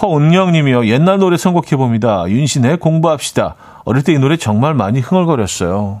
허은영님이요. 0.00 0.86
옛날 0.86 1.18
노래 1.18 1.36
선곡해 1.36 1.76
봅니다. 1.76 2.24
윤신의 2.28 2.78
공부합시다. 2.78 3.56
어릴 3.84 4.02
때 4.04 4.12
이 4.14 4.18
노래 4.18 4.36
정말 4.36 4.72
많이 4.74 5.00
흥얼거렸어요. 5.00 6.00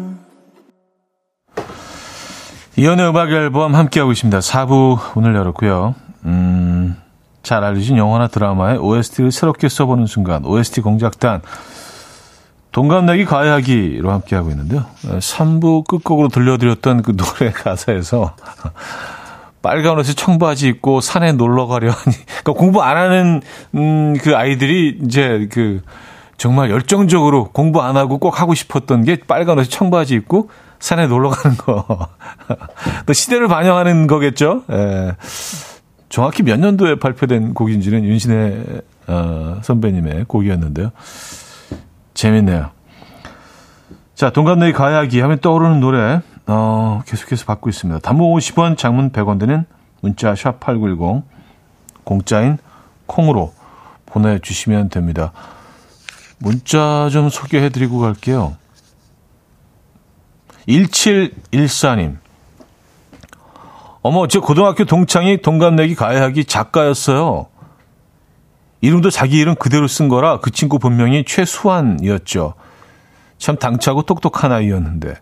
이연의 2.77 3.09
음악 3.09 3.29
앨범 3.31 3.75
함께하고 3.75 4.13
있습니다. 4.13 4.39
4부 4.39 5.17
오늘 5.17 5.35
열었고요. 5.35 5.93
음, 6.23 6.95
잘 7.43 7.63
알려진 7.65 7.97
영화나 7.97 8.27
드라마의 8.27 8.77
OST를 8.77 9.31
새롭게 9.31 9.67
써보는 9.67 10.05
순간 10.05 10.45
OST 10.45 10.79
공작단 10.81 11.41
동갑내기 12.71 13.25
가야하기로 13.25 14.09
함께하고 14.09 14.51
있는데요. 14.51 14.85
3부 15.03 15.85
끝곡으로 15.85 16.29
들려드렸던 16.29 17.01
그 17.01 17.17
노래 17.17 17.51
가사에서 17.51 18.35
빨간 19.61 19.99
옷에 19.99 20.13
청바지 20.13 20.69
입고 20.69 21.01
산에 21.01 21.33
놀러 21.33 21.67
가려 21.67 21.91
하니 21.91 22.15
그러니까 22.25 22.53
공부 22.53 22.81
안 22.81 22.95
하는 22.95 23.41
음, 23.75 24.15
그 24.21 24.37
아이들이 24.37 24.97
이제 25.03 25.49
그 25.51 25.81
정말 26.37 26.71
열정적으로 26.71 27.49
공부 27.51 27.81
안 27.81 27.97
하고 27.97 28.17
꼭 28.17 28.39
하고 28.39 28.53
싶었던 28.53 29.03
게 29.03 29.17
빨간 29.27 29.59
옷에 29.59 29.69
청바지 29.69 30.15
입고 30.15 30.49
산에 30.81 31.07
놀러 31.07 31.29
가는 31.29 31.55
거. 31.55 31.85
또 33.05 33.13
시대를 33.13 33.47
반영하는 33.47 34.07
거겠죠. 34.07 34.63
예. 34.69 35.15
정확히 36.09 36.43
몇 36.43 36.59
년도에 36.59 36.95
발표된 36.95 37.53
곡인지는 37.53 38.03
윤신의 38.03 38.81
어, 39.07 39.59
선배님의 39.61 40.25
곡이었는데요. 40.27 40.91
재밌네요. 42.13 42.71
자, 44.15 44.29
동갑내기 44.29 44.73
가야기 44.73 45.21
하면 45.21 45.39
떠오르는 45.39 45.79
노래 45.79 46.21
어, 46.47 47.01
계속해서 47.05 47.45
받고 47.45 47.69
있습니다. 47.69 47.99
단문 47.99 48.33
50원, 48.33 48.77
장문 48.77 49.11
100원 49.11 49.39
되는 49.39 49.65
문자 50.01 50.35
샵 50.35 50.59
8910 50.59 51.23
공짜인 52.03 52.57
콩으로 53.05 53.53
보내주시면 54.07 54.89
됩니다. 54.89 55.31
문자 56.39 57.07
좀 57.11 57.29
소개해드리고 57.29 57.99
갈게요. 57.99 58.57
1714님. 60.67 62.17
어머, 64.03 64.27
제 64.27 64.39
고등학교 64.39 64.85
동창이 64.85 65.41
동갑내기 65.41 65.95
가야하기 65.95 66.45
작가였어요. 66.45 67.47
이름도 68.81 69.11
자기 69.11 69.37
이름 69.37 69.55
그대로 69.55 69.87
쓴 69.87 70.09
거라 70.09 70.39
그 70.39 70.49
친구 70.49 70.79
본명이 70.79 71.23
최수환이었죠. 71.25 72.55
참 73.37 73.57
당차고 73.57 74.03
똑똑한 74.03 74.51
아이였는데. 74.51 75.15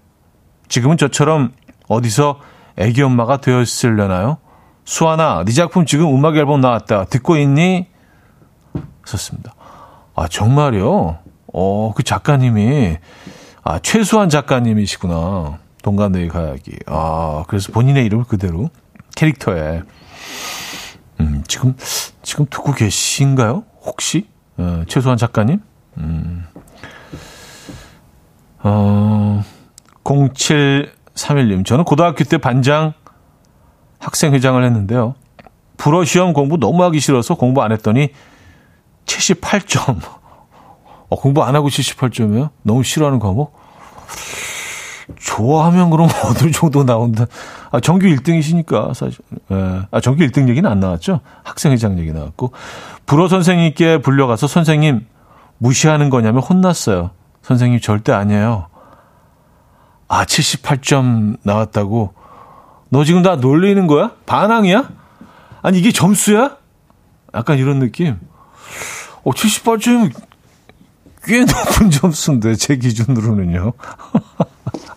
지금은 0.69 0.97
저처럼 0.97 1.51
어디서 1.87 2.39
애기 2.77 3.01
엄마가 3.01 3.37
되었으려나요? 3.37 4.37
수환아, 4.85 5.43
네 5.45 5.51
작품 5.51 5.85
지금 5.85 6.15
음악 6.15 6.37
앨범 6.37 6.61
나왔다. 6.61 7.05
듣고 7.05 7.37
있니? 7.37 7.87
썼습니다. 9.05 9.53
아, 10.15 10.27
정말요? 10.27 11.19
어, 11.53 11.93
그 11.95 12.03
작가님이 12.03 12.97
아, 13.69 13.77
최수환 13.77 14.29
작가님이시구나. 14.29 15.59
동갑내기 15.83 16.29
가야기. 16.29 16.75
아, 16.87 17.43
그래서 17.47 17.71
본인의 17.71 18.03
이름을 18.07 18.25
그대로 18.25 18.71
캐릭터에. 19.15 19.83
음, 21.19 21.43
지금, 21.47 21.75
지금 22.23 22.47
듣고 22.49 22.71
계신가요? 22.73 23.65
혹시? 23.83 24.27
어, 24.57 24.85
최수환 24.87 25.17
작가님? 25.17 25.61
음. 25.97 26.47
어, 28.63 29.43
0731님. 30.03 31.63
저는 31.63 31.83
고등학교 31.83 32.23
때 32.23 32.39
반장 32.39 32.93
학생회장을 33.99 34.63
했는데요. 34.63 35.13
불어 35.77 36.03
시험 36.05 36.33
공부 36.33 36.57
너무 36.57 36.83
하기 36.85 36.99
싫어서 36.99 37.35
공부 37.35 37.61
안 37.61 37.71
했더니 37.71 38.13
78점. 39.05 39.99
어, 41.09 41.15
공부 41.15 41.43
안 41.43 41.53
하고 41.53 41.67
78점이요? 41.67 42.49
너무 42.63 42.81
싫어하는 42.81 43.19
과목? 43.19 43.58
좋아하면 45.17 45.89
그럼 45.89 46.07
어느 46.25 46.51
정도 46.51 46.83
나온다. 46.85 47.25
아, 47.71 47.79
정규 47.79 48.07
1등이시니까, 48.07 48.93
사실. 48.93 49.19
예. 49.51 49.81
아, 49.91 49.99
정규 49.99 50.25
1등 50.25 50.49
얘기는 50.49 50.69
안 50.69 50.79
나왔죠? 50.79 51.21
학생회장 51.43 51.97
얘기 51.99 52.11
나왔고. 52.11 52.51
불어 53.05 53.27
선생님께 53.27 54.01
불려가서 54.01 54.47
선생님 54.47 55.07
무시하는 55.57 56.09
거냐면 56.09 56.41
혼났어요. 56.41 57.11
선생님 57.41 57.79
절대 57.79 58.11
아니에요. 58.11 58.67
아, 60.07 60.25
78점 60.25 61.37
나왔다고. 61.43 62.13
너 62.89 63.03
지금 63.03 63.21
나 63.21 63.35
놀리는 63.35 63.85
거야? 63.87 64.11
반항이야? 64.25 64.89
아니, 65.61 65.79
이게 65.79 65.91
점수야? 65.91 66.57
약간 67.35 67.57
이런 67.57 67.79
느낌. 67.79 68.19
어, 69.23 69.31
78점 69.31 70.11
꽤 71.29 71.41
높은 71.41 71.91
점수인데, 71.93 72.55
제 72.55 72.75
기준으로는요. 72.75 73.73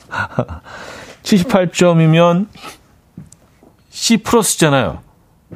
78점이면 1.23 2.47
C 3.91 4.17
플러스잖아요. 4.17 5.01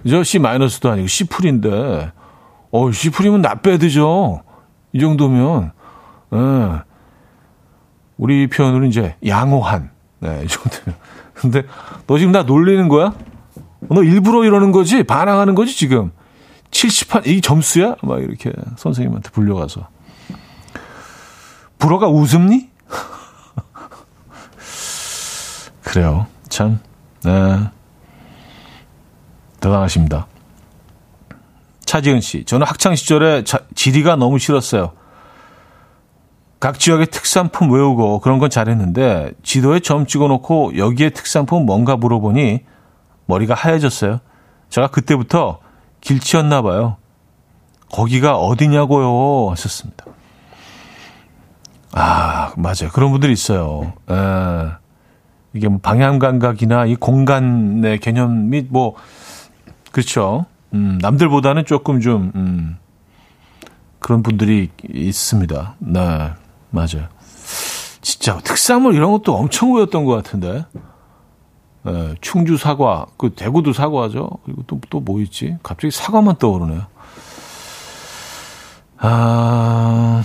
그죠? 0.02 0.22
C 0.22 0.38
마이너스도 0.38 0.90
아니고 0.90 1.08
C 1.08 1.24
풀인데, 1.24 2.12
어, 2.70 2.92
C 2.92 3.08
풀이면 3.08 3.40
나빼드죠. 3.40 4.42
이 4.92 5.00
정도면, 5.00 5.72
예. 6.34 6.82
우리 8.18 8.46
표현으로 8.46 8.84
이제 8.84 9.16
양호한, 9.26 9.90
네, 10.20 10.42
이 10.44 10.48
정도면. 10.48 10.94
근데 11.32 11.62
너 12.06 12.18
지금 12.18 12.32
나 12.32 12.42
놀리는 12.42 12.86
거야? 12.88 13.14
너 13.88 14.02
일부러 14.02 14.44
이러는 14.44 14.72
거지? 14.72 15.02
반항하는 15.04 15.54
거지, 15.54 15.74
지금? 15.74 16.12
78, 16.70 17.26
이 17.26 17.40
점수야? 17.40 17.96
막 18.02 18.20
이렇게 18.20 18.52
선생님한테 18.76 19.30
불려가서. 19.30 19.95
불어가 21.78 22.08
웃음니? 22.08 22.70
그래요. 25.82 26.26
참, 26.48 26.80
네. 27.22 27.70
대단하십니다. 29.60 30.26
차지은 31.84 32.20
씨, 32.20 32.44
저는 32.44 32.66
학창시절에 32.66 33.44
자, 33.44 33.60
지리가 33.74 34.16
너무 34.16 34.38
싫었어요. 34.38 34.92
각 36.58 36.78
지역의 36.78 37.08
특산품 37.08 37.70
외우고 37.70 38.18
그런 38.20 38.38
건 38.38 38.50
잘했는데 38.50 39.32
지도에 39.42 39.80
점 39.80 40.06
찍어놓고 40.06 40.78
여기에 40.78 41.10
특산품 41.10 41.66
뭔가 41.66 41.96
물어보니 41.96 42.60
머리가 43.26 43.54
하얘졌어요. 43.54 44.20
제가 44.70 44.88
그때부터 44.88 45.60
길치였나 46.00 46.62
봐요. 46.62 46.96
거기가 47.92 48.36
어디냐고요 48.36 49.50
하셨습니다. 49.50 50.06
아 51.98 52.52
맞아요. 52.58 52.90
그런 52.92 53.10
분들이 53.10 53.32
있어요. 53.32 53.94
에, 54.10 54.14
이게 55.54 55.68
뭐 55.68 55.78
방향 55.82 56.18
감각이나 56.18 56.84
이 56.84 56.94
공간의 56.94 57.98
개념 58.00 58.50
및뭐 58.50 58.94
그렇죠. 59.92 60.44
음, 60.74 60.98
남들보다는 61.00 61.64
조금 61.64 62.00
좀, 62.02 62.32
음, 62.34 62.76
그런 63.98 64.22
분들이 64.22 64.70
있습니다. 64.86 65.76
네, 65.78 66.30
맞아요. 66.70 67.08
진짜 68.02 68.36
특산물 68.38 68.94
이런 68.94 69.10
것도 69.12 69.34
엄청 69.34 69.70
보였던 69.70 70.04
것 70.04 70.12
같은데. 70.16 70.66
네, 71.84 72.14
충주 72.20 72.58
사과, 72.58 73.06
그 73.16 73.30
대구도 73.30 73.72
사과죠. 73.72 74.28
그리고 74.44 74.64
또 74.66 74.78
또 74.90 75.00
뭐 75.00 75.20
있지? 75.22 75.56
갑자기 75.62 75.90
사과만 75.90 76.36
떠오르네요. 76.36 76.82
아, 78.98 80.22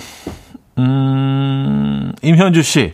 음, 0.82 2.14
임현주 2.22 2.64
씨, 2.64 2.94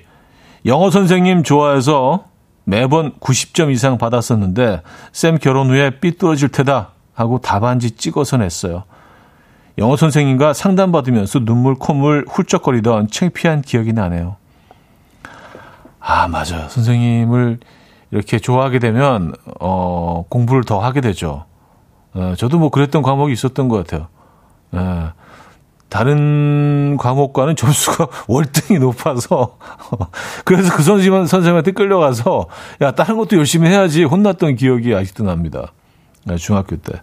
영어 0.65 0.91
선생님 0.91 1.43
좋아해서 1.43 2.25
매번 2.65 3.13
90점 3.19 3.71
이상 3.71 3.97
받았었는데 3.97 4.81
쌤 5.13 5.37
결혼 5.37 5.69
후에 5.69 5.99
삐뚤어질 6.01 6.49
테다 6.49 6.89
하고 7.13 7.39
답안지 7.39 7.91
찍어서 7.91 8.37
냈어요. 8.37 8.83
영어 9.77 9.95
선생님과 9.95 10.53
상담받으면서 10.53 11.39
눈물 11.45 11.75
콧물 11.75 12.25
훌쩍거리던 12.27 13.09
창피한 13.09 13.61
기억이 13.61 13.93
나네요. 13.93 14.35
아, 15.99 16.27
맞아요. 16.27 16.67
선생님을 16.69 17.59
이렇게 18.11 18.39
좋아하게 18.39 18.79
되면, 18.79 19.33
어, 19.59 20.25
공부를 20.29 20.63
더 20.63 20.79
하게 20.79 21.01
되죠. 21.01 21.45
어, 22.13 22.33
저도 22.37 22.57
뭐 22.57 22.69
그랬던 22.69 23.01
과목이 23.01 23.33
있었던 23.33 23.67
것 23.67 23.85
같아요. 23.85 24.07
예, 24.73 25.11
다른 25.89 26.97
과목과는 26.97 27.55
점수가 27.55 28.07
월등히 28.27 28.79
높아서, 28.79 29.57
그래서 30.43 30.75
그 30.75 30.83
선생님, 30.83 31.25
선생님한테 31.25 31.71
끌려가서, 31.71 32.47
야, 32.81 32.91
다른 32.91 33.17
것도 33.17 33.37
열심히 33.37 33.69
해야지 33.69 34.03
혼났던 34.03 34.55
기억이 34.55 34.93
아직도 34.93 35.23
납니다. 35.23 35.73
예, 36.29 36.35
중학교 36.35 36.75
때. 36.75 37.01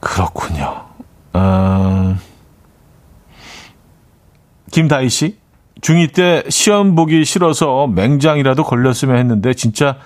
그렇군요. 0.00 0.84
어, 1.32 2.16
김다희 4.70 5.08
씨. 5.08 5.42
중2 5.80 6.14
때 6.14 6.44
시험 6.48 6.94
보기 6.94 7.24
싫어서 7.24 7.88
맹장이라도 7.88 8.62
걸렸으면 8.62 9.18
했는데 9.18 9.52
진짜 9.52 9.96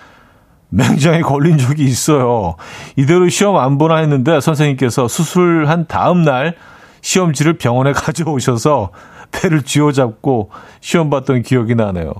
맹장에 0.69 1.21
걸린 1.21 1.57
적이 1.57 1.83
있어요. 1.85 2.55
이대로 2.95 3.29
시험 3.29 3.57
안 3.57 3.77
보나 3.77 3.97
했는데 3.97 4.41
선생님께서 4.41 5.07
수술한 5.07 5.85
다음 5.87 6.23
날 6.23 6.55
시험지를 7.01 7.57
병원에 7.57 7.91
가져오셔서 7.93 8.91
배를 9.31 9.63
쥐어잡고 9.63 10.51
시험 10.81 11.09
봤던 11.09 11.43
기억이 11.43 11.75
나네요. 11.75 12.11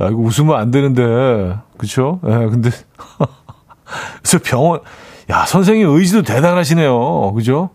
야, 0.00 0.08
이거 0.08 0.16
웃으면 0.16 0.56
안 0.58 0.70
되는데. 0.70 1.56
그쵸? 1.76 2.20
예, 2.24 2.30
근데. 2.30 2.70
그래서 4.22 4.38
병원, 4.44 4.80
야, 5.30 5.44
선생님 5.46 5.88
의지도 5.88 6.22
대단하시네요. 6.22 7.32
그죠? 7.34 7.70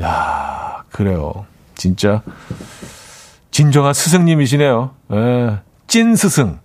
야, 0.00 0.84
그래요. 0.90 1.46
진짜 1.74 2.22
진정한 3.50 3.92
스승님이시네요. 3.92 4.90
예, 5.12 5.58
찐 5.86 6.16
스승. 6.16 6.58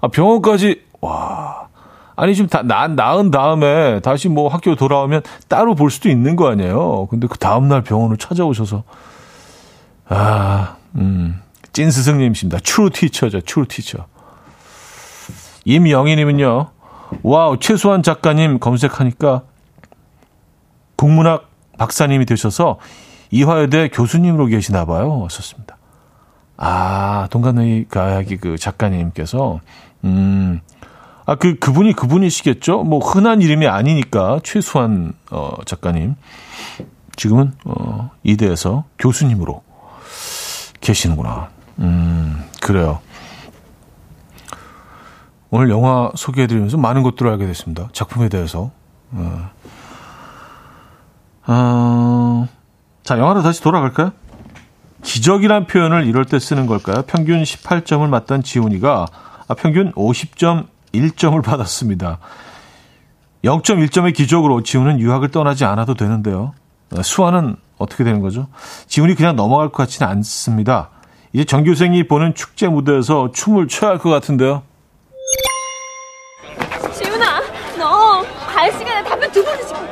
아, 0.00 0.08
병원까지 0.08 0.84
와. 1.00 1.59
아니 2.20 2.34
지금 2.34 2.50
다 2.50 2.60
나, 2.62 2.86
나은 2.86 3.30
다음에 3.30 4.00
다시 4.00 4.28
뭐 4.28 4.48
학교 4.48 4.74
돌아오면 4.74 5.22
따로 5.48 5.74
볼 5.74 5.90
수도 5.90 6.10
있는 6.10 6.36
거 6.36 6.50
아니에요. 6.50 7.06
근데 7.08 7.26
그 7.26 7.38
다음 7.38 7.66
날 7.68 7.80
병원을 7.80 8.18
찾아오셔서 8.18 8.84
아, 10.10 10.76
음. 10.96 11.40
찐 11.72 11.90
스승님이십니다. 11.90 12.58
True 12.62 12.90
teacher죠. 12.90 13.40
True 13.40 13.66
teacher. 13.68 14.04
임영희 15.64 16.14
님은요. 16.16 16.68
Wow, 17.22 17.58
최수환 17.58 18.02
작가님 18.02 18.58
검색하니까 18.58 19.42
국문학 20.96 21.48
박사님이 21.78 22.26
되셔서 22.26 22.78
이화여대 23.30 23.88
교수님으로 23.88 24.44
계시나 24.44 24.84
봐요. 24.84 25.20
왔었습니다. 25.20 25.78
아, 26.58 27.28
동간의 27.30 27.86
가야기 27.88 28.36
그 28.36 28.58
작가님께서 28.58 29.60
음. 30.04 30.60
아, 31.26 31.34
그 31.34 31.58
그분이 31.58 31.92
그분이시겠죠? 31.94 32.82
뭐 32.84 32.98
흔한 32.98 33.42
이름이 33.42 33.66
아니니까 33.66 34.40
최수환 34.42 35.12
어 35.30 35.56
작가님. 35.64 36.16
지금은 37.16 37.52
어 37.64 38.10
이대에서 38.22 38.84
교수님으로 38.98 39.62
계시는구나. 40.80 41.50
음, 41.80 42.44
그래요. 42.60 43.00
오늘 45.50 45.68
영화 45.68 46.10
소개해드리면서 46.14 46.76
많은 46.76 47.02
것들을 47.02 47.30
알게 47.30 47.46
됐습니다. 47.46 47.88
작품에 47.92 48.28
대해서. 48.28 48.70
어. 49.12 49.50
어, 51.46 52.46
자, 53.02 53.18
영화로 53.18 53.42
다시 53.42 53.60
돌아갈까요? 53.60 54.12
기적이란 55.02 55.66
표현을 55.66 56.06
이럴 56.06 56.24
때 56.24 56.38
쓰는 56.38 56.66
걸까요? 56.66 57.02
평균 57.06 57.42
18점을 57.42 58.06
맞던 58.08 58.42
지훈이가 58.42 59.06
아, 59.48 59.54
평균 59.54 59.90
50.1점 59.92 60.66
을 60.94 61.42
받았습니다. 61.42 62.18
0.1점의 63.44 64.14
기적으로 64.14 64.62
지훈은 64.62 65.00
유학을 65.00 65.30
떠나지 65.30 65.64
않아도 65.64 65.94
되는데요. 65.94 66.52
수아는 67.02 67.56
어떻게 67.78 68.04
되는 68.04 68.20
거죠? 68.20 68.48
지훈이 68.86 69.14
그냥 69.14 69.36
넘어갈 69.36 69.68
것 69.70 69.76
같지는 69.84 70.10
않습니다. 70.10 70.90
이제 71.32 71.44
전교생이 71.44 72.06
보는 72.08 72.34
축제 72.34 72.66
무대에서 72.68 73.30
춤을 73.32 73.68
춰야 73.68 73.90
할 73.92 73.98
것 73.98 74.10
같은데요. 74.10 74.62
지훈아, 76.92 77.40
너 77.78 78.22
과외 78.52 78.70
시간에 78.72 79.08
답변 79.08 79.30
두 79.32 79.40
어? 79.40 79.44
어? 79.44 79.89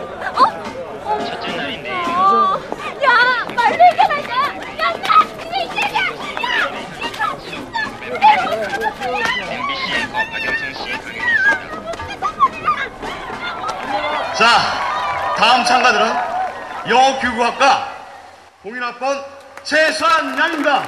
자, 14.39 15.35
다음 15.37 15.65
참가들은 15.65 16.15
영어 16.91 17.19
교구학과 17.19 17.89
공인학번 18.63 19.25
최수환 19.65 20.39
양입니다. 20.39 20.85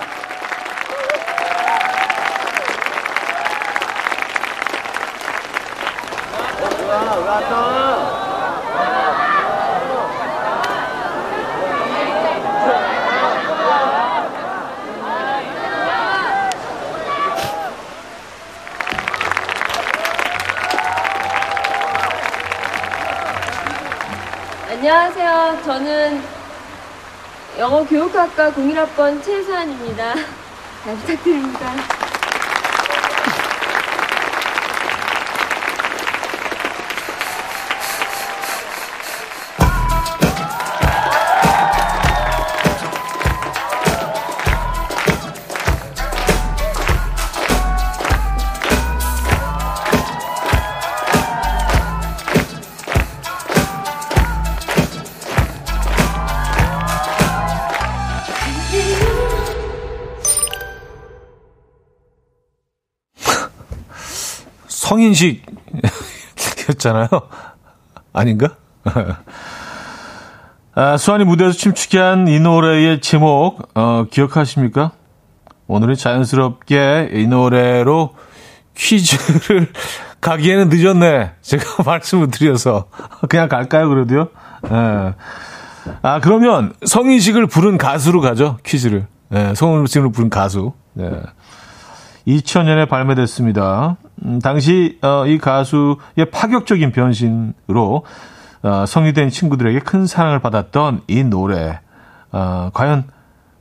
안녕하세요. 24.93 25.62
저는 25.62 26.20
영어 27.61 27.84
교육학과 27.84 28.51
01학번 28.51 29.22
최수환입니다. 29.22 30.14
잘 30.82 30.97
부탁드립니다. 30.97 32.09
성인식이었잖아요. 64.91 67.09
아닌가? 68.12 68.49
아, 70.74 70.97
수환이 70.97 71.24
무대에서 71.24 71.57
춤추게 71.57 71.99
한 71.99 72.26
이 72.28 72.41
노래의 72.41 73.01
제목, 73.01 73.68
어, 73.74 74.07
기억하십니까? 74.11 74.91
오늘은 75.68 75.95
자연스럽게 75.95 77.11
이 77.12 77.26
노래로 77.28 78.16
퀴즈를 78.76 79.68
가기에는 80.20 80.68
늦었네. 80.70 81.32
제가 81.41 81.82
말씀을 81.84 82.30
드려서. 82.30 82.86
그냥 83.28 83.49
갈까요, 83.49 83.88
그래도요? 83.88 84.28
예. 84.70 85.14
아, 86.03 86.20
그러면 86.20 86.74
성인식을 86.84 87.47
부른 87.47 87.78
가수로 87.78 88.20
가죠, 88.20 88.59
퀴즈를. 88.64 89.07
예, 89.34 89.55
성인식을 89.55 90.11
부른 90.12 90.28
가수. 90.30 90.72
예. 90.99 91.11
2000년에 92.26 92.88
발매됐습니다. 92.88 93.97
음, 94.25 94.39
당시 94.41 94.99
어, 95.03 95.27
이 95.27 95.39
가수의 95.39 96.31
파격적인 96.33 96.93
변신으로 96.93 98.05
어, 98.62 98.85
성유된 98.87 99.31
친구들에게 99.31 99.81
큰 99.81 100.07
사랑을 100.07 100.41
받았던 100.41 101.03
이 101.09 101.25
노래. 101.25 101.81
어, 102.33 102.71
과연 102.75 103.05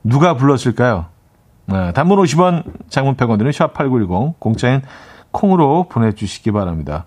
누가 0.04 0.34
불렀을까요? 0.36 1.06
네, 1.66 1.92
단문 1.92 2.18
50원, 2.18 2.64
장문 2.88 3.16
100원 3.16 3.38
드는 3.38 3.52
샵8910, 3.52 4.34
공짜인 4.38 4.82
콩으로 5.30 5.86
보내주시기 5.88 6.50
바랍니다. 6.50 7.06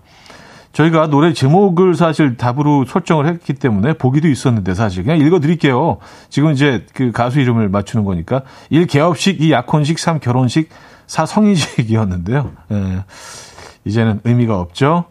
저희가 0.72 1.06
노래 1.06 1.32
제목을 1.32 1.94
사실 1.94 2.36
답으로 2.36 2.84
설정을 2.84 3.26
했기 3.26 3.52
때문에 3.52 3.92
보기도 3.92 4.26
있었는데 4.26 4.74
사실 4.74 5.04
그냥 5.04 5.18
읽어드릴게요. 5.18 5.98
지금 6.30 6.50
이제 6.50 6.84
그 6.94 7.12
가수 7.12 7.38
이름을 7.40 7.68
맞추는 7.68 8.04
거니까 8.04 8.42
1. 8.70 8.86
개업식, 8.88 9.40
2. 9.40 9.52
약혼식, 9.52 10.00
3. 10.00 10.18
결혼식, 10.18 10.68
4. 11.06 11.26
성인식이었는데요. 11.26 12.52
예, 12.72 13.04
이제는 13.84 14.20
의미가 14.24 14.58
없죠. 14.58 15.04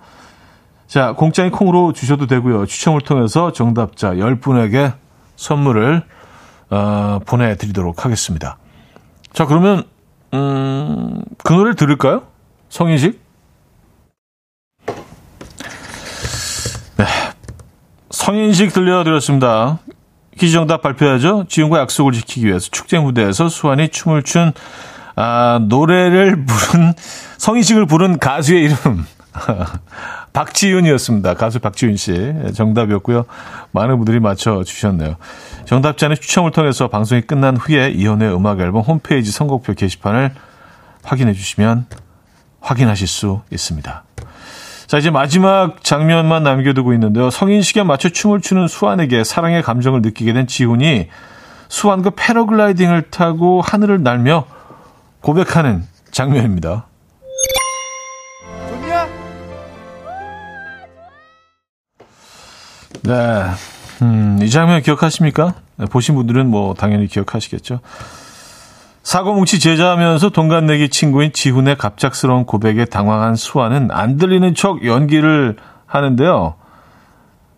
자, 0.88 1.14
공짜인 1.14 1.52
콩으로 1.52 1.94
주셔도 1.94 2.28
되고요. 2.28 2.66
추첨을 2.66 3.02
통해서 3.02 3.52
정답자 3.52 4.12
10분에게 4.14 4.94
선물을 5.36 6.04
어, 6.70 7.20
보내드리도록 7.26 8.06
하겠습니다. 8.06 8.58
자, 9.34 9.46
그러면 9.46 9.84
음, 10.34 11.22
그 11.44 11.54
노래를 11.54 11.76
들을까요? 11.76 12.24
성인식? 12.70 13.22
네. 16.98 17.06
성인식 18.10 18.74
들려드렸습니다. 18.74 19.80
퀴즈 20.38 20.54
정답 20.54 20.82
발표하죠. 20.82 21.46
지훈과 21.48 21.80
약속을 21.80 22.14
지키기 22.14 22.48
위해서 22.48 22.70
축제 22.72 22.98
무대에서 23.00 23.50
수환이 23.50 23.90
춤을 23.90 24.24
춘 24.24 24.54
아, 25.16 25.60
노래를 25.68 26.46
부른 26.46 26.94
성인식을 27.38 27.86
부른 27.86 28.20
가수의 28.20 28.64
이름 28.64 29.06
박지윤이었습니다. 30.34 31.36
가수 31.36 31.60
박지윤 31.60 31.98
씨 31.98 32.34
정답이었고요. 32.56 33.26
많은 33.72 33.98
분들이 33.98 34.20
맞춰 34.20 34.64
주셨네요. 34.64 35.16
정답자는 35.66 36.16
추첨을 36.16 36.52
통해서 36.52 36.88
방송이 36.88 37.22
끝난 37.22 37.56
후에 37.58 37.90
이혼의 37.90 38.36
음악 38.36 38.60
앨범 38.60 38.82
홈페이지 38.82 39.32
선곡표 39.32 39.74
게시판을 39.74 40.34
확인해 41.04 41.34
주시면 41.34 41.86
확인하실 42.62 43.08
수 43.08 43.42
있습니다. 43.52 44.04
자, 44.88 44.98
이제 44.98 45.10
마지막 45.10 45.84
장면만 45.84 46.44
남겨두고 46.44 46.94
있는데요. 46.94 47.30
성인식에 47.30 47.84
맞춰 47.84 48.10
춤을 48.10 48.42
추는 48.42 48.68
수완에게 48.68 49.24
사랑의 49.24 49.62
감정을 49.62 50.02
느끼게 50.02 50.34
된 50.34 50.48
지훈이 50.48 51.08
수완과 51.68 52.12
패러글라이딩을 52.12 53.10
타고 53.10 53.62
하늘을 53.62 54.04
날며 54.04 54.46
고백하는 55.24 55.86
장면입니다. 56.12 56.86
네. 63.04 63.14
음, 64.02 64.40
이 64.42 64.50
장면 64.50 64.82
기억하십니까? 64.82 65.56
네, 65.78 65.86
보신 65.86 66.16
분들은 66.16 66.48
뭐 66.50 66.74
당연히 66.74 67.08
기억하시겠죠. 67.08 67.80
사고뭉치 69.04 69.60
제자하면서 69.60 70.30
동갑내기 70.30 70.90
친구인 70.90 71.34
지훈의 71.34 71.78
갑작스러운 71.78 72.46
고백에 72.46 72.86
당황한 72.86 73.36
수아는 73.36 73.90
안 73.92 74.18
들리는 74.18 74.56
척 74.56 74.86
연기를 74.86 75.58
하는데요. 75.86 76.56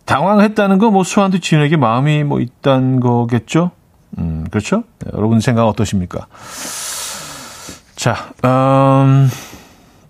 당황했다는 0.05 0.77
거 0.77 0.89
뭐 0.91 1.03
수아한테 1.03 1.39
지훈에게 1.39 1.77
마음이 1.77 2.23
뭐 2.23 2.39
있단 2.39 2.99
거겠죠? 2.99 3.71
음, 4.17 4.45
그렇죠? 4.49 4.83
네, 4.99 5.11
여러분 5.15 5.39
생각 5.39 5.67
어떠십니까? 5.67 6.27
자, 8.05 8.29
음, 8.45 9.27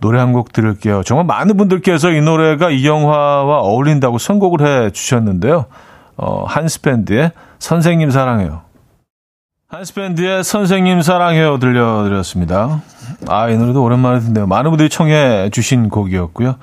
노래 0.02 0.20
한 0.20 0.34
곡 0.34 0.52
들을게요. 0.52 1.04
정말 1.04 1.26
많은 1.26 1.56
분들께서 1.56 2.12
이 2.12 2.20
노래가 2.20 2.70
이 2.70 2.86
영화와 2.86 3.60
어울린다고 3.60 4.18
선곡을 4.18 4.68
해 4.68 4.90
주셨는데요. 4.92 5.68
어, 6.18 6.44
한스밴드의 6.46 7.32
선생님 7.60 8.12
사랑해요. 8.12 8.64
한스밴드의 9.70 10.44
선생님 10.44 11.04
사랑해요 11.04 11.58
들려드렸습니다. 11.60 12.82
아, 13.30 13.48
이 13.48 13.56
노래도 13.56 13.82
오랜만에 13.82 14.20
듣네요. 14.20 14.46
많은 14.46 14.72
분들이 14.72 14.90
청해 14.90 15.52
주신 15.52 15.88
곡이었고요. 15.88 16.58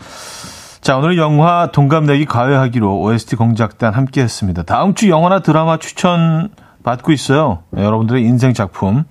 자, 0.83 0.99
오늘 0.99 1.17
영화 1.17 1.71
동갑내기 1.73 2.27
가회하기로 2.27 3.01
OST 3.01 3.37
공작단 3.37 3.95
함께 3.95 4.21
했습니다. 4.21 4.65
다음 4.65 4.93
주 4.93 5.09
영화나 5.09 5.39
드라마 5.39 5.79
추천 5.79 6.51
받고 6.83 7.11
있어요. 7.11 7.61
네, 7.71 7.83
여러분들의 7.83 8.23
인생 8.23 8.53
작품 8.53 9.05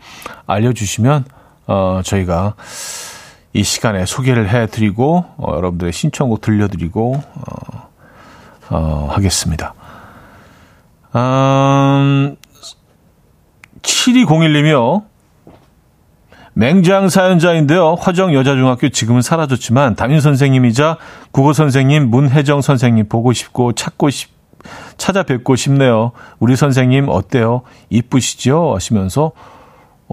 알려주시면, 0.46 1.26
어, 1.68 2.02
저희가 2.04 2.56
이 3.54 3.64
시간에 3.64 4.06
소개를 4.06 4.50
해드리고, 4.50 5.26
어, 5.38 5.54
여러분들의 5.56 5.94
신청곡 5.94 6.42
들려드리고, 6.42 7.16
어, 7.16 7.90
어, 8.70 9.08
하겠습니다. 9.12 9.74
음, 11.16 12.38
7201님이요. 13.82 15.04
맹장 16.54 17.10
사연자인데요. 17.10 17.96
화정 17.96 18.34
여자중학교 18.34 18.90
지금은 18.90 19.22
사라졌지만 19.22 19.96
담임 19.96 20.20
선생님이자 20.20 20.98
국어 21.32 21.54
선생님 21.54 22.10
문혜정 22.10 22.62
선생님 22.62 23.08
보고 23.08 23.32
싶고 23.32 23.74
찾고 23.74 24.10
싶 24.10 24.32
찾아뵙고 24.98 25.56
싶네요. 25.56 26.12
우리 26.40 26.56
선생님 26.56 27.08
어때요? 27.10 27.62
이쁘시죠? 27.90 28.76
하시면서 28.76 29.32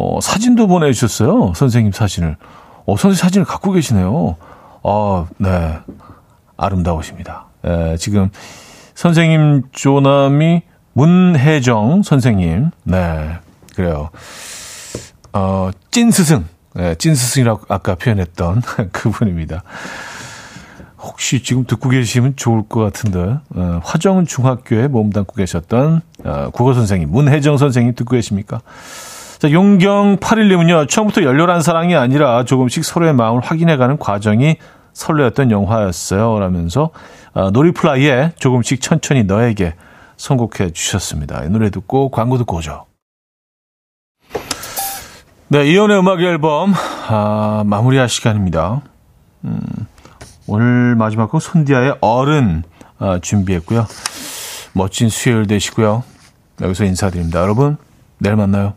어, 0.01 0.21
사진도 0.21 0.69
보내주셨어요. 0.69 1.55
선생님 1.57 1.91
사진을. 1.91 2.37
어, 2.87 2.97
선생님 2.97 3.17
사진을 3.17 3.45
갖고 3.45 3.73
계시네요. 3.73 4.37
아, 4.85 5.27
네. 5.39 5.79
아름다우십니다. 6.57 7.47
에, 7.65 7.97
지금 7.97 8.31
선생님 8.95 9.65
조남이 9.73 10.63
문혜정 10.93 12.05
선생님. 12.05 12.71
네. 12.85 13.39
그래요. 13.75 14.11
어, 15.33 15.71
찐 15.91 16.13
스승. 16.13 16.47
네, 16.75 16.95
찐스승이라고 16.95 17.63
아까 17.69 17.97
표현했던 17.97 18.63
그분입니다. 18.93 19.65
혹시 21.01 21.43
지금 21.43 21.65
듣고 21.65 21.89
계시면 21.89 22.35
좋을 22.37 22.69
것 22.69 22.81
같은데, 22.81 23.39
어, 23.55 23.81
화정 23.83 24.27
중학교에 24.27 24.87
몸담고 24.87 25.35
계셨던, 25.35 26.03
어, 26.25 26.51
국어 26.53 26.75
선생님, 26.75 27.11
문혜정 27.11 27.57
선생님 27.57 27.97
듣고 27.97 28.13
계십니까? 28.15 28.61
자, 29.39 29.53
용경 29.53 30.17
8일님은요, 30.17 30.89
처음부터 30.89 31.23
열렬한 31.23 31.63
사랑이 31.63 31.95
아니라 31.95 32.45
조금씩 32.45 32.85
서로의 32.85 33.15
마음을 33.15 33.41
확인해가는 33.41 33.99
과정이 33.99 34.57
설레었던 34.95 35.53
영화였어요. 35.53 36.41
라면서, 36.41 36.91
어, 37.35 37.51
놀이플라이에 37.51 38.33
조금씩 38.37 38.81
천천히 38.81 39.23
너에게 39.23 39.75
선곡해 40.17 40.73
주셨습니다. 40.73 41.45
이 41.45 41.51
노래 41.51 41.71
듣고 41.71 42.11
광고 42.11 42.37
듣고 42.37 42.57
오죠. 42.57 42.87
네, 45.47 45.71
이연의 45.71 46.01
음악 46.01 46.21
앨범 46.21 46.75
아, 47.09 47.63
마무리할 47.65 48.09
시간입니다. 48.09 48.83
음, 49.45 49.61
오늘 50.49 50.97
마지막 50.97 51.31
곡 51.31 51.41
손디아의 51.41 51.99
어른 52.01 52.65
아, 52.99 53.21
준비했고요. 53.23 53.87
멋진 54.73 55.09
수요일 55.09 55.47
되시고요. 55.47 56.03
여기서 56.61 56.85
인사드립니다. 56.85 57.41
여러분, 57.41 57.77
내일 58.19 58.35
만나요. 58.35 58.75